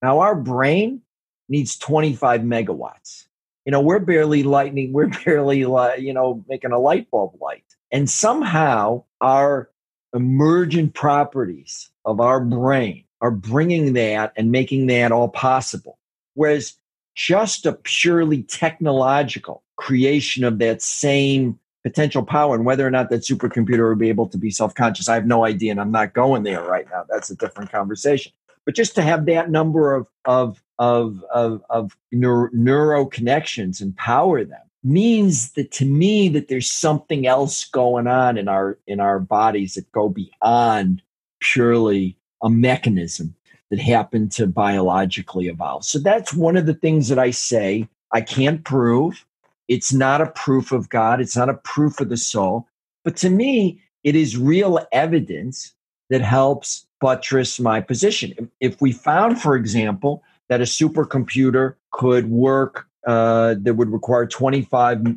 [0.02, 1.00] Now, our brain
[1.48, 3.24] needs 25 megawatts.
[3.64, 7.64] You know, we're barely lightning, we're barely, you know, making a light bulb light.
[7.90, 9.70] And somehow our
[10.14, 15.98] emergent properties of our brain are bringing that and making that all possible.
[16.34, 16.74] Whereas
[17.14, 21.58] just a purely technological creation of that same
[21.88, 25.14] potential power and whether or not that supercomputer would be able to be self-conscious i
[25.14, 27.04] have no idea and i'm not going there right now.
[27.08, 28.32] That's a different conversation.
[28.64, 33.96] But just to have that number of of of of, of neuro, neuro connections and
[33.96, 39.00] power them means that to me that there's something else going on in our in
[39.00, 41.02] our bodies that go beyond
[41.40, 43.34] purely a mechanism
[43.70, 45.84] that happened to biologically evolve.
[45.84, 49.24] So that's one of the things that i say i can't prove
[49.68, 52.66] it's not a proof of God, it's not a proof of the soul.
[53.04, 55.74] But to me, it is real evidence
[56.10, 58.50] that helps buttress my position.
[58.60, 65.16] If we found, for example, that a supercomputer could work uh, that would require 25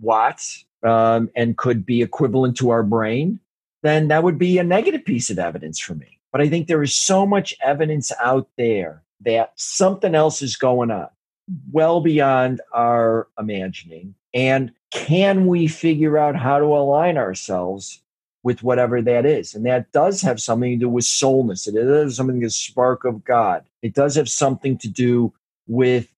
[0.00, 3.40] watts um, and could be equivalent to our brain,
[3.82, 6.18] then that would be a negative piece of evidence for me.
[6.32, 10.90] But I think there is so much evidence out there that something else is going
[10.90, 11.08] on
[11.72, 14.14] well beyond our imagining.
[14.32, 18.00] And can we figure out how to align ourselves
[18.42, 19.54] with whatever that is?
[19.54, 21.66] And that does have something to do with soulness.
[21.66, 23.64] It does have something to spark of God.
[23.82, 25.32] It does have something to do
[25.66, 26.08] with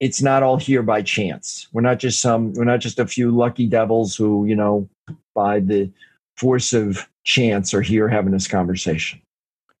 [0.00, 1.68] it's not all here by chance.
[1.72, 4.88] We're not just some we're not just a few lucky devils who, you know,
[5.34, 5.90] by the
[6.36, 9.20] force of chance are here having this conversation.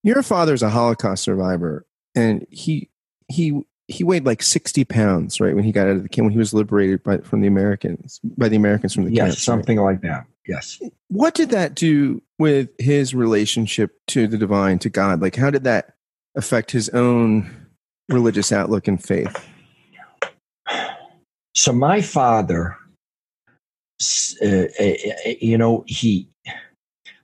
[0.02, 2.90] Your father's a Holocaust survivor and he
[3.28, 5.54] he he weighed like 60 pounds, right?
[5.54, 8.20] When he got out of the camp, when he was liberated by, from the Americans,
[8.22, 9.38] by the Americans from the yes, camp.
[9.38, 9.92] something right?
[9.92, 10.26] like that.
[10.46, 10.80] Yes.
[11.08, 15.20] What did that do with his relationship to the divine, to God?
[15.20, 15.94] Like, how did that
[16.36, 17.50] affect his own
[18.08, 19.44] religious outlook and faith?
[21.54, 22.76] So, my father,
[24.42, 26.28] uh, uh, uh, you know, he,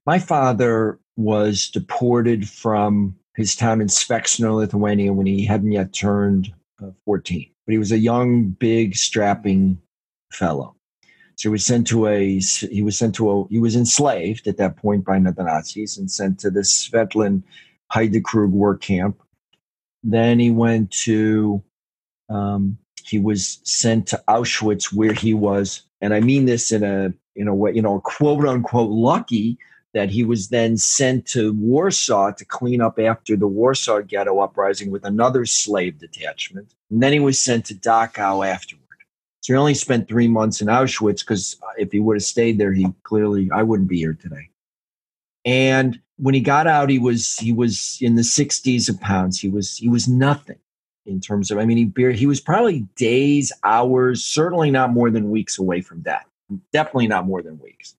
[0.05, 6.53] my father was deported from his time in Švėkšna, Lithuania, when he hadn't yet turned
[6.83, 7.47] uh, 14.
[7.67, 9.79] But he was a young, big, strapping
[10.33, 10.75] fellow.
[11.37, 14.57] So he was sent to a he was sent to a he was enslaved at
[14.57, 17.43] that point by the Nazis and sent to the Svetlin
[17.93, 19.21] Heidekrug work camp.
[20.03, 21.63] Then he went to
[22.31, 27.13] um, he was sent to Auschwitz where he was, and I mean this in a
[27.35, 29.59] in a way, you know, quote unquote lucky
[29.97, 34.91] that he was then sent to Warsaw to clean up after the Warsaw Ghetto uprising
[34.91, 36.75] with another slave detachment.
[36.91, 38.83] And then he was sent to Dachau afterward.
[39.41, 42.75] So he only spent three months in Auschwitz because if he would have stayed there,
[42.75, 44.51] he clearly I wouldn't be here today.
[45.47, 49.41] And when he got out, he was he was in the 60s of pounds.
[49.41, 50.59] He was he was nothing
[51.07, 55.31] in terms of I mean he he was probably days, hours, certainly not more than
[55.31, 56.27] weeks away from death.
[56.71, 57.97] Definitely not more than weeks.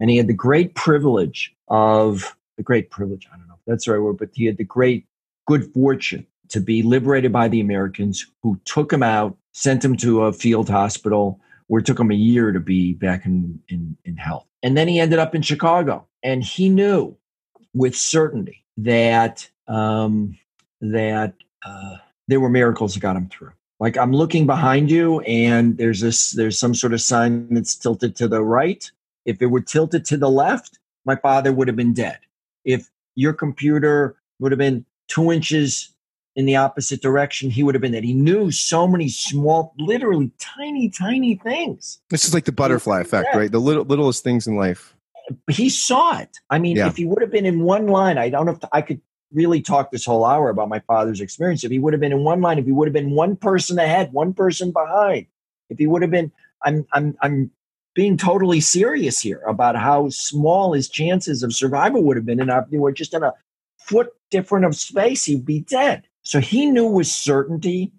[0.00, 3.84] And he had the great privilege of the great privilege, I don't know if that's
[3.84, 5.06] the right word, but he had the great
[5.46, 10.22] good fortune to be liberated by the Americans who took him out, sent him to
[10.22, 14.16] a field hospital where it took him a year to be back in, in, in
[14.16, 14.46] health.
[14.62, 16.06] And then he ended up in Chicago.
[16.22, 17.16] And he knew
[17.74, 20.36] with certainty that um,
[20.80, 21.34] that
[21.64, 21.96] uh,
[22.26, 23.52] there were miracles that got him through.
[23.80, 28.16] Like I'm looking behind you, and there's this there's some sort of sign that's tilted
[28.16, 28.90] to the right.
[29.24, 32.18] If it were tilted to the left, my father would have been dead.
[32.64, 35.92] If your computer would have been two inches
[36.36, 38.04] in the opposite direction, he would have been dead.
[38.04, 42.00] He knew so many small, literally tiny, tiny things.
[42.10, 43.50] This is like the butterfly effect, right?
[43.50, 44.94] The little littlest things in life.
[45.50, 46.38] He saw it.
[46.48, 46.86] I mean, yeah.
[46.86, 49.00] if he would have been in one line, I don't know if I could
[49.32, 51.64] really talk this whole hour about my father's experience.
[51.64, 53.78] If he would have been in one line, if he would have been one person
[53.78, 55.26] ahead, one person behind,
[55.68, 57.50] if he would have been, I'm, I'm, I'm
[57.98, 62.38] being totally serious here about how small his chances of survival would have been.
[62.38, 63.32] And if they were just in a
[63.76, 66.04] foot different of space, he'd be dead.
[66.22, 67.90] So he knew with certainty,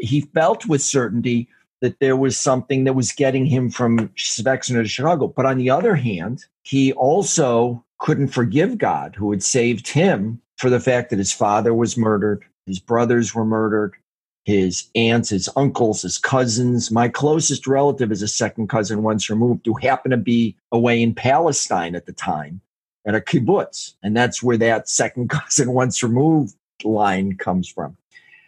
[0.00, 1.46] he felt with certainty
[1.82, 5.28] that there was something that was getting him from Švėkšna to Chicago.
[5.28, 10.70] But on the other hand, he also couldn't forgive God who had saved him for
[10.70, 13.92] the fact that his father was murdered, his brothers were murdered,
[14.48, 16.90] his aunts, his uncles, his cousins.
[16.90, 21.14] My closest relative is a second cousin once removed who happened to be away in
[21.14, 22.62] Palestine at the time
[23.04, 23.92] at a kibbutz.
[24.02, 27.98] And that's where that second cousin once removed line comes from.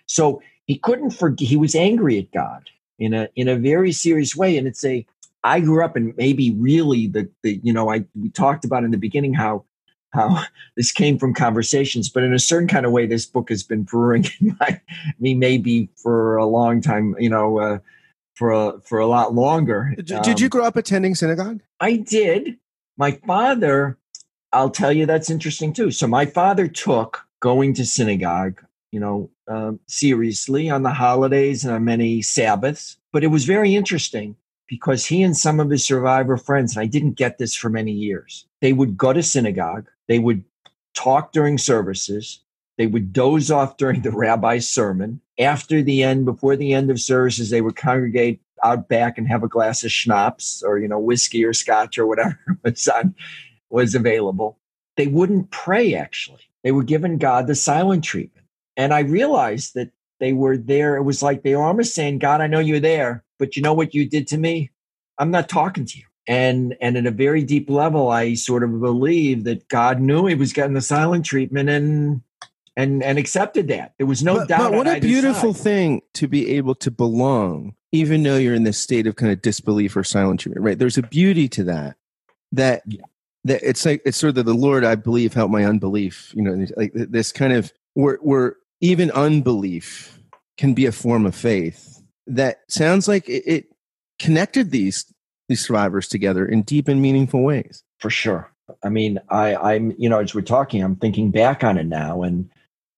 [0.07, 4.35] So he couldn't forget, he was angry at God in a, in a very serious
[4.35, 4.57] way.
[4.57, 5.05] And it's a,
[5.45, 8.91] I grew up and maybe really the, the, you know, I, we talked about in
[8.91, 9.67] the beginning how,
[10.13, 10.45] how
[10.77, 13.83] this came from conversations, but in a certain kind of way, this book has been
[13.83, 14.81] brewing in my,
[15.19, 17.79] me maybe for a long time, you know, uh,
[18.35, 19.95] for a, for a lot longer.
[19.97, 21.61] Did, um, did you um, grow up attending synagogue?
[21.79, 22.57] I did.
[22.97, 23.99] My father,
[24.53, 25.91] I'll tell you, that's interesting too.
[25.91, 31.75] So my father took going to synagogue, you know, uh, seriously on the holidays and
[31.75, 32.97] on many Sabbaths.
[33.13, 34.37] But it was very interesting
[34.69, 37.93] because he and some of his survivor friends, and I didn't get this for many
[37.93, 40.45] years, they would go to synagogue, they would
[40.95, 42.41] talk during services,
[42.79, 45.21] they would doze off during the rabbi's sermon.
[45.39, 49.43] After the end, before the end of services, they would congregate out back and have
[49.43, 53.15] a glass of schnapps or, you know, whiskey or scotch or whatever was on,
[53.71, 54.59] was available.
[54.97, 56.43] They wouldn't pray actually.
[56.63, 58.47] They were given God the silent treatment.
[58.77, 60.97] And I realized that they were there.
[60.97, 63.73] It was like they were almost saying, God, I know you're there, but you know
[63.73, 64.71] what you did to me?
[65.19, 66.05] I'm not talking to you.
[66.31, 70.37] And and at a very deep level, I sort of believe that God knew he
[70.37, 72.23] was getting the silent treatment and
[72.77, 73.95] and and accepted that.
[73.99, 74.71] There was no but, doubt.
[74.71, 75.63] But what a beautiful side.
[75.65, 79.43] thing to be able to belong, even though you're in this state of kind of
[79.43, 80.79] disbelief or silent treatment, right?
[80.79, 81.97] There's a beauty to that.
[82.53, 83.03] That yeah
[83.45, 86.33] that it's like it's sort of the Lord I believe help my unbelief.
[86.35, 90.19] You know, like this kind of where where even unbelief
[90.59, 92.03] can be a form of faith.
[92.27, 93.67] That sounds like it, it
[94.19, 95.13] connected these
[95.51, 97.83] these survivors together in deep and meaningful ways.
[97.99, 98.51] For sure.
[98.83, 102.23] I mean, I, I'm you know as we're talking, I'm thinking back on it now,
[102.23, 102.49] and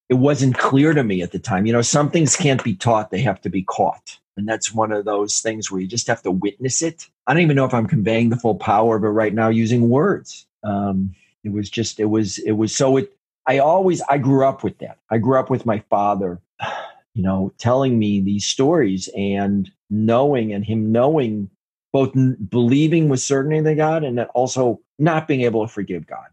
[0.08, 1.66] it wasn't clear to me at the time.
[1.66, 4.18] You know, some things can't be taught; they have to be caught.
[4.36, 7.08] And that's one of those things where you just have to witness it.
[7.26, 9.90] I don't even know if I'm conveying the full power of it right now using
[9.90, 10.46] words.
[10.64, 13.12] Um, it was just, it was, it was so it,
[13.46, 14.98] I always, I grew up with that.
[15.10, 16.40] I grew up with my father,
[17.14, 21.50] you know, telling me these stories and knowing and him knowing
[21.92, 22.12] both
[22.48, 26.28] believing with certainty in God and then also not being able to forgive God.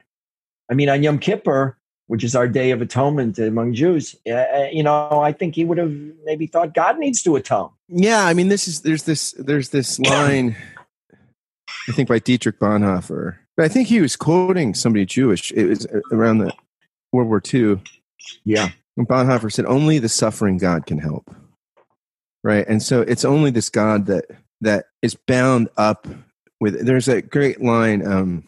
[0.71, 4.83] I mean, on Yom Kippur, which is our day of atonement among Jews, uh, you
[4.83, 5.91] know, I think he would have
[6.23, 7.71] maybe thought God needs to atone.
[7.87, 10.55] Yeah, I mean, this is there's this there's this line,
[11.87, 15.51] I think by Dietrich Bonhoeffer, but I think he was quoting somebody Jewish.
[15.51, 16.53] It was around the
[17.11, 17.81] World War II.
[18.45, 21.29] Yeah, and Bonhoeffer said, "Only the suffering God can help."
[22.43, 24.25] Right, and so it's only this God that
[24.61, 26.07] that is bound up
[26.59, 26.85] with.
[26.85, 28.43] There's a great line um,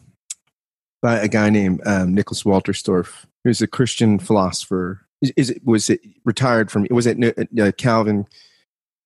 [1.00, 5.06] by a guy named um, Nicholas Wolterstorff, who's a Christian philosopher.
[5.20, 6.86] Is, is it was it retired from?
[6.90, 7.18] Was it
[7.58, 8.26] uh, Calvin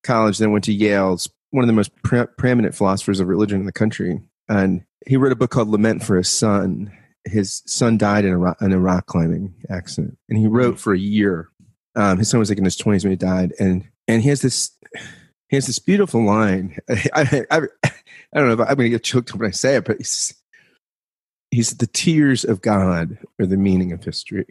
[0.03, 0.39] College?
[0.39, 3.73] Then went to Yale's one of the most pre- preeminent philosophers of religion in the
[3.73, 6.93] country, and he wrote a book called Lament for His Son.
[7.25, 10.95] His son died in a, rock, in a rock climbing accident, and he wrote for
[10.95, 11.49] a year.
[11.97, 14.43] Um, his son was like in his twenties when he died, and and he has
[14.43, 14.71] this
[15.49, 16.79] he has this beautiful line.
[16.91, 17.91] I, I, I, I
[18.35, 20.35] don't know if I'm going to get choked up when I say it, but he's,
[21.51, 24.47] he's the tears of God are the meaning of history.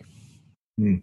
[0.78, 0.98] Hmm.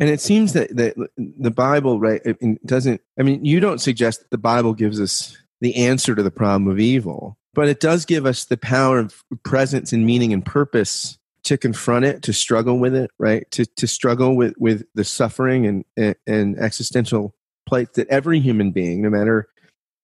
[0.00, 2.22] And it seems that, that the Bible, right,
[2.64, 6.30] doesn't, I mean, you don't suggest that the Bible gives us the answer to the
[6.30, 10.46] problem of evil, but it does give us the power of presence and meaning and
[10.46, 13.50] purpose to confront it, to struggle with it, right?
[13.50, 17.34] To, to struggle with, with the suffering and, and, and existential
[17.66, 19.48] plight that every human being, no matter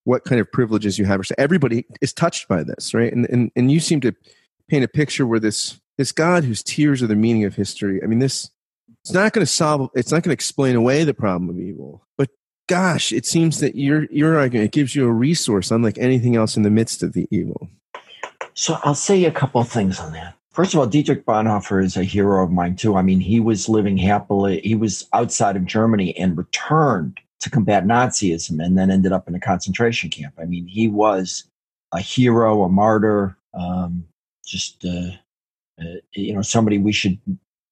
[0.04, 3.12] what kind of privileges you have, or so everybody is touched by this, right?
[3.12, 4.14] And, and, and you seem to
[4.68, 8.06] paint a picture where this, this God whose tears are the meaning of history, I
[8.06, 8.50] mean, this,
[9.02, 12.02] it's not going to solve, it's not going to explain away the problem of evil,
[12.16, 12.30] but
[12.68, 16.56] gosh, it seems that your, your argument, it gives you a resource unlike anything else
[16.56, 17.68] in the midst of the evil.
[18.54, 20.34] So I'll say a couple of things on that.
[20.50, 22.96] First of all, Dietrich Bonhoeffer is a hero of mine too.
[22.96, 24.60] I mean, he was living happily.
[24.62, 29.34] He was outside of Germany and returned to combat Nazism and then ended up in
[29.34, 30.34] a concentration camp.
[30.38, 31.44] I mean, he was
[31.92, 34.04] a hero, a martyr, um,
[34.44, 35.10] just uh,
[35.80, 37.18] uh, you know somebody we should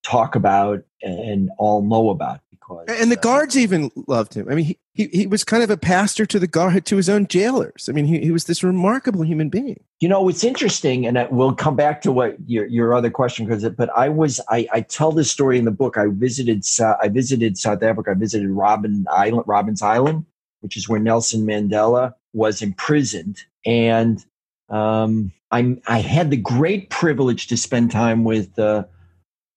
[0.03, 4.49] talk about and all know about because and the uh, guards even loved him.
[4.51, 7.09] I mean, he, he, he was kind of a pastor to the guard to his
[7.09, 7.89] own jailers.
[7.89, 9.83] I mean, he, he was this remarkable human being.
[10.01, 13.69] You know, it's interesting, and we'll come back to what your your other question because.
[13.71, 15.97] But I was I, I tell this story in the book.
[15.97, 18.13] I visited I visited South Africa.
[18.13, 20.27] I visited Robben Island, Robben's Island,
[20.61, 24.25] which is where Nelson Mandela was imprisoned, and
[24.69, 28.59] um, I I had the great privilege to spend time with.
[28.59, 28.85] Uh,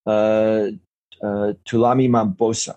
[0.05, 0.72] uh,
[1.22, 2.76] uh, Thulani Mabuza,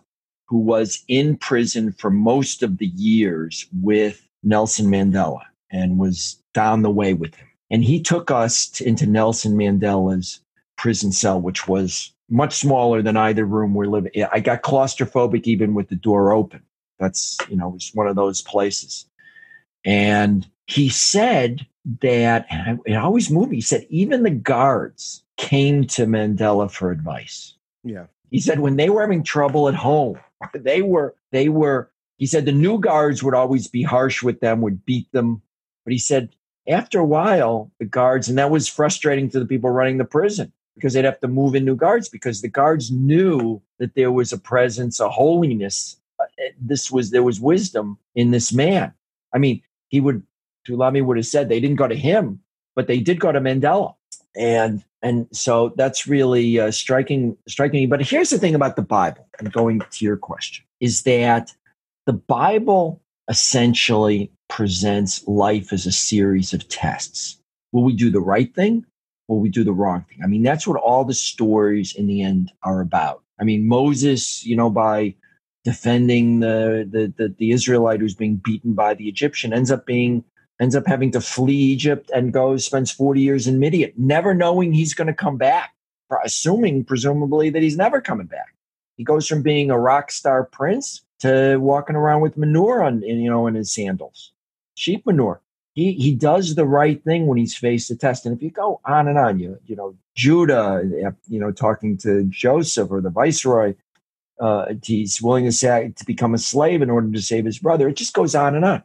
[0.53, 5.41] who was in prison for most of the years with Nelson Mandela
[5.71, 7.49] and was down the way with him.
[7.71, 10.43] And he took us to, into Nelson Mandela's
[10.77, 14.13] prison cell, which was much smaller than either room we're living.
[14.31, 16.61] I got claustrophobic even with the door open.
[16.99, 19.07] That's, you know, it's one of those places.
[19.87, 21.67] And he said
[22.03, 26.91] that, and it always moved me, he said, even the guards came to Mandela for
[26.91, 27.55] advice.
[27.85, 28.05] Yeah.
[28.31, 30.19] He said when they were having trouble at home,
[30.55, 34.61] they were they were he said the new guards would always be harsh with them
[34.61, 35.43] would beat them.
[35.85, 36.31] But he said
[36.69, 40.53] after a while the guards and that was frustrating to the people running the prison
[40.75, 44.33] because they'd have to move in new guards because the guards knew that there was
[44.33, 46.25] a presence a holiness uh,
[46.61, 48.93] this was there was wisdom in this man.
[49.35, 50.23] I mean he would
[50.69, 52.41] Thulani would have said they didn't go to him
[52.75, 53.95] but they did go to mandela.
[54.37, 57.87] And and so that's really uh, striking striking me.
[57.87, 61.53] But here's the thing about the bible and going to your question is that
[62.07, 67.39] the bible essentially presents life as a series of tests.
[67.73, 68.85] Will we do the right thing?
[69.29, 70.19] Will we do the wrong thing?
[70.23, 73.23] I mean that's what all the stories in the end are about.
[73.41, 75.15] I mean moses you know by
[75.65, 80.25] defending the the the, the israelite who's being beaten by the egyptian ends up being
[80.63, 84.73] ends up having to flee Egypt and goes, spends 40 years in Midian, never knowing
[84.73, 85.75] he's going to come back,
[86.25, 88.55] assuming presumably that he's never coming back.
[88.97, 93.29] He goes from being a rock star prince to walking around with manure on, you
[93.29, 94.33] know, in his sandals,
[94.77, 95.41] sheep manure.
[95.75, 98.25] He, he does the right thing when he's faced a test.
[98.25, 100.83] And if you go on and on, you, you know, Judah,
[101.29, 103.75] you know, talking to Joseph or the viceroy,
[104.39, 107.89] uh, he's willing to say to become a slave in order to save his brother.
[107.89, 108.85] It just goes on and on.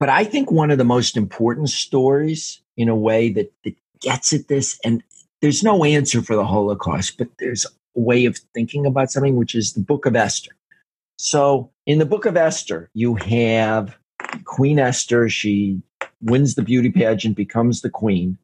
[0.00, 4.32] But I think one of the most important stories, in a way that, that gets
[4.32, 5.02] at this, and
[5.42, 9.54] there's no answer for the Holocaust, but there's a way of thinking about something, which
[9.54, 10.52] is the book of Esther.
[11.16, 13.98] So in the book of Esther, you have
[14.46, 15.28] Queen Esther.
[15.28, 15.82] She
[16.22, 18.38] wins the beauty pageant, becomes the queen,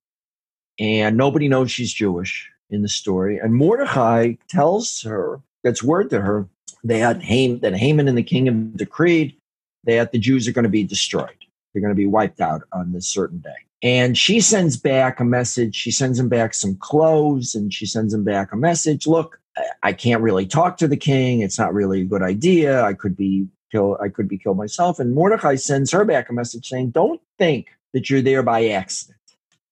[0.79, 3.39] and nobody knows she's Jewish in the story.
[3.39, 6.47] And Mordecai tells her, gets word to her,
[6.85, 9.35] that, Haman, that Haman and the king have decreed
[9.85, 11.46] that the Jews are going to be destroyed
[11.77, 13.51] They're going to be wiped out on this certain day.
[13.83, 15.77] And she sends back a message.
[15.77, 19.07] She sends him back some clothes and she sends him back a message.
[19.07, 19.39] Look,
[19.83, 21.43] I can't really talk to the king.
[21.43, 22.83] It's not really a good idea.
[22.83, 23.99] I could be killed.
[24.03, 24.99] I could be killed myself.
[24.99, 29.19] And Mordecai sends her back a message saying, "Don't think that you're there by accident.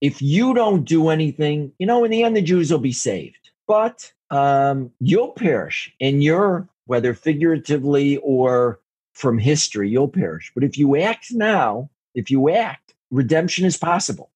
[0.03, 3.51] If you don't do anything, you know, in the end, the Jews will be saved.
[3.67, 8.81] But um, you'll perish, and you're whether figuratively or
[9.15, 10.53] from history, you'll perish.
[10.55, 14.31] But if you act now, if you act, redemption is possible.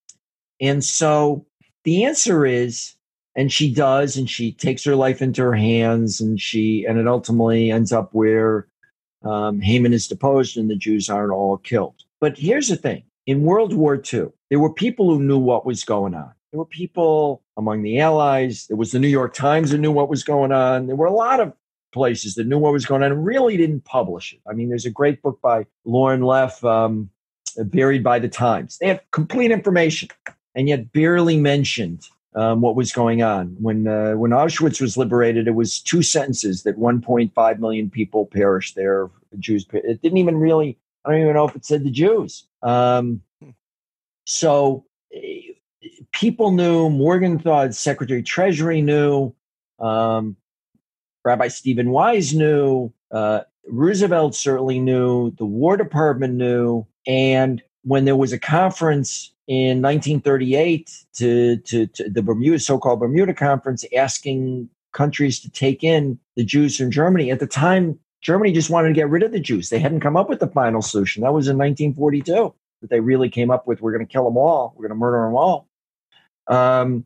[0.60, 1.46] And so
[1.84, 2.94] the answer is
[3.36, 7.06] and she does and she takes her life into her hands and she and it
[7.06, 8.66] ultimately ends up where
[9.24, 12.02] um, Haman is deposed and the Jews aren't all killed.
[12.20, 15.84] But here's the thing: in World War II, there were people who knew what was
[15.84, 16.32] going on.
[16.50, 18.66] There were people among the Allies.
[18.66, 20.86] There was the New York Times that knew what was going on.
[20.86, 21.52] There were a lot of
[21.92, 24.40] places that knew what was going on and really didn't publish it.
[24.48, 27.10] I mean, there's a great book by Laurel Leff, um,
[27.64, 28.78] Buried by the Times.
[28.78, 30.08] They have complete information
[30.54, 33.56] and yet barely mentioned um, what was going on.
[33.60, 38.74] When uh, when Auschwitz was liberated, it was two sentences that 1.5 million people perished
[38.74, 39.10] there.
[39.38, 39.66] Jews.
[39.72, 40.78] It didn't even really.
[41.04, 42.46] I don't even know if it said the Jews.
[42.62, 43.22] Um,
[44.24, 44.84] so
[45.14, 45.52] eh,
[46.12, 46.90] people knew.
[46.90, 49.34] Morgenthau, Secretary Treasury knew.
[49.78, 50.36] Um,
[51.24, 52.92] Rabbi Stephen Wise knew.
[53.10, 55.30] Uh, Roosevelt certainly knew.
[55.32, 56.86] The War Department knew.
[57.08, 63.32] And when there was a conference in 1938 to, to, to the Bermuda, so-called Bermuda
[63.32, 67.30] Conference, asking countries to take in the Jews from Germany.
[67.30, 69.70] At the time, Germany just wanted to get rid of the Jews.
[69.70, 71.22] They hadn't come up with the final solution.
[71.22, 73.80] That was in 1942 that they really came up with.
[73.80, 74.74] We're going to kill them all.
[74.76, 75.68] We're going to murder them all.
[76.46, 77.04] Um,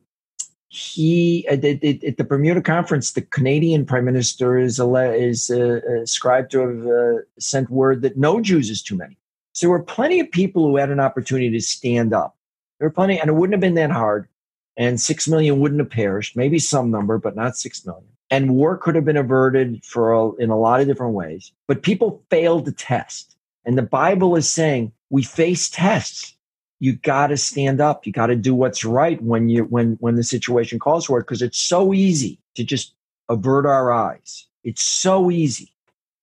[0.69, 6.59] he at, at, the Bermuda conference, the Canadian Prime Minister is is uh, ascribed to
[6.61, 9.17] have uh, sent word that no Jews is too many.
[9.53, 12.35] So there were plenty of people who had an opportunity to stand up.
[12.79, 14.27] There were plenty, and it wouldn't have been that hard.
[14.75, 18.07] And six million wouldn't have perished, maybe some number, but not six million.
[18.31, 21.51] And war could have been averted for a, in a lot of different ways.
[21.67, 23.35] But people failed to test.
[23.65, 26.35] And the Bible is saying we face tests.
[26.79, 28.07] You got to stand up.
[28.07, 31.21] You got to do what's right when you when when the situation calls for it.
[31.21, 32.95] Because it's so easy to just
[33.29, 34.47] avert our eyes.
[34.63, 35.71] It's so easy,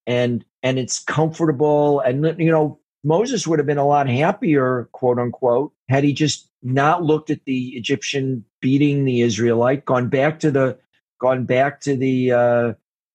[0.06, 2.00] and and it's comfortable.
[2.00, 6.48] And you know, Moses would have been a lot happier, quote unquote, had he just
[6.62, 10.78] not looked at the Egyptian beating the Israelite, gone back to the
[11.18, 12.72] gone back to the uh,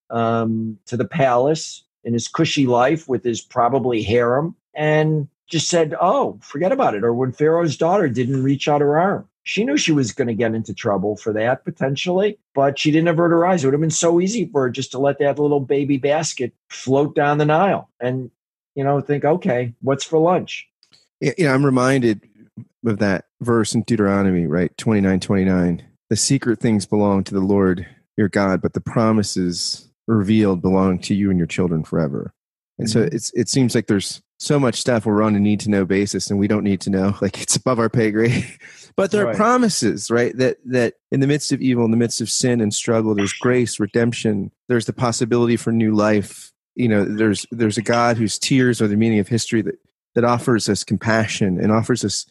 [0.10, 5.96] um, to the palace in his cushy life with his probably harem, and just said,
[6.02, 9.78] "Oh, forget about it." Or when Pharaoh's daughter didn't reach out her arm, she knew
[9.78, 13.46] she was going to get into trouble for that potentially, but she didn't avert her
[13.46, 13.64] eyes.
[13.64, 16.54] It would have been so easy for her just to let that little baby basket
[16.70, 18.32] float down the Nile, and
[18.76, 20.68] you know, think, okay, what's for lunch?
[21.22, 22.22] Yeah, I'm reminded
[22.86, 24.76] of that verse in Deuteronomy, right?
[24.78, 25.84] 29, 29.
[26.10, 31.16] The secret things belong to the Lord your God, but the promises revealed belong to
[31.16, 32.34] you and your children forever.
[32.78, 33.00] And mm-hmm.
[33.00, 35.86] so it's it seems like there's so much stuff we're on a need to know
[35.86, 37.16] basis and we don't need to know.
[37.22, 38.46] Like it's above our pay grade.
[38.96, 39.34] but there right.
[39.34, 40.36] are promises, right?
[40.38, 43.34] That that in the midst of evil, in the midst of sin and struggle, there's
[43.34, 48.38] grace, redemption, there's the possibility for new life you know there's there's a god whose
[48.38, 49.80] tears are the meaning of history that
[50.14, 52.26] that offers us compassion and offers us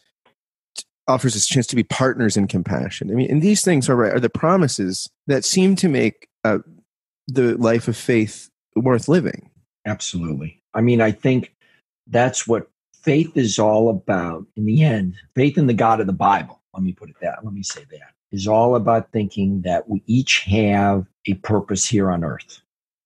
[1.07, 3.11] offers us a chance to be partners in compassion.
[3.11, 6.59] I mean, and these things are are the promises that seem to make uh,
[7.27, 9.49] the life of faith worth living.
[9.85, 10.61] Absolutely.
[10.73, 11.55] I mean, I think
[12.07, 12.69] that's what
[13.03, 15.15] faith is all about in the end.
[15.35, 16.61] Faith in the God of the Bible.
[16.73, 17.45] Let me put it that.
[17.45, 22.11] Let me say that is all about thinking that we each have a purpose here
[22.11, 22.61] on earth.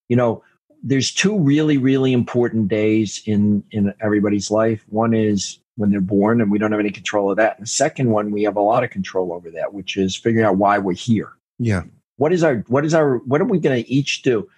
[0.07, 0.43] You know,
[0.83, 4.83] there's two really really important days in in everybody's life.
[4.89, 7.57] One is when they're born and we don't have any control of that.
[7.57, 10.45] And the second one we have a lot of control over that which is figuring
[10.45, 11.33] out why we're here.
[11.57, 11.83] Yeah.
[12.17, 14.49] What is our what is our what are we going to each do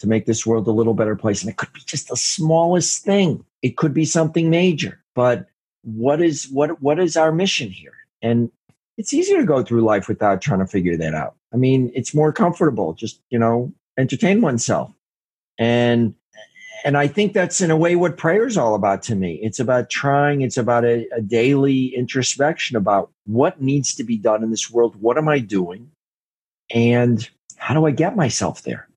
[0.00, 1.42] to make this world a little better place?
[1.42, 3.44] And it could be just the smallest thing.
[3.62, 5.46] It could be something major but
[5.82, 7.94] what is what what is our mission here?
[8.22, 8.52] And
[8.96, 11.34] it's easier to go through life without trying to figure that out.
[11.52, 14.92] I mean it's more comfortable just you know entertain oneself
[15.58, 16.14] and
[16.84, 19.40] and I think that's in a way what prayer is all about to me.
[19.42, 24.44] It's about trying, it's about a, a, daily introspection about what needs to be done
[24.44, 24.94] in this world.
[25.00, 25.90] What am I doing?
[26.72, 28.88] And how do I get myself there?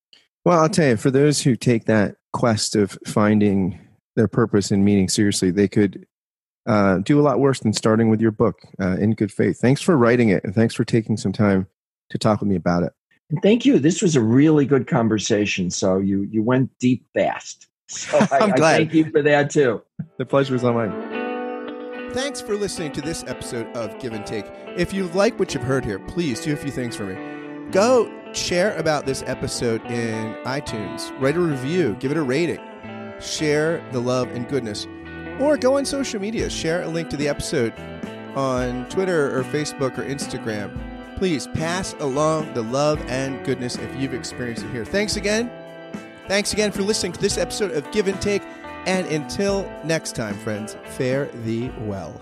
[0.46, 3.80] Well, I'll tell you, for those who take that quest of finding
[4.16, 6.06] their purpose and meaning seriously, they could
[6.68, 9.58] uh, do a lot worse than starting with your book uh, in good faith.
[9.60, 11.68] Thanks for writing it, and thanks for taking some time
[12.12, 12.94] to talk with me about it.
[13.30, 13.80] And thank you.
[13.80, 15.70] This was a really good conversation.
[15.70, 17.68] So you you went deep fast.
[17.88, 18.76] So I, I'm glad.
[18.76, 19.82] I thank you for that too.
[20.18, 21.20] The pleasure was all mine.
[22.12, 24.46] Thanks for listening to this episode of Give and Take.
[24.76, 27.70] If you like what you've heard here, please do a few things for me.
[27.72, 32.60] Go share about this episode in iTunes, write a review, give it a rating,
[33.20, 34.88] share the love and goodness,
[35.40, 37.74] or go on social media, share a link to the episode
[38.36, 40.89] on Twitter or Facebook or Instagram.
[41.20, 44.86] Please pass along the love and goodness if you've experienced it here.
[44.86, 45.52] Thanks again.
[46.30, 48.42] Thanks again for listening to this episode of Give and Take.
[48.86, 52.22] And until next time, friends, fare thee well.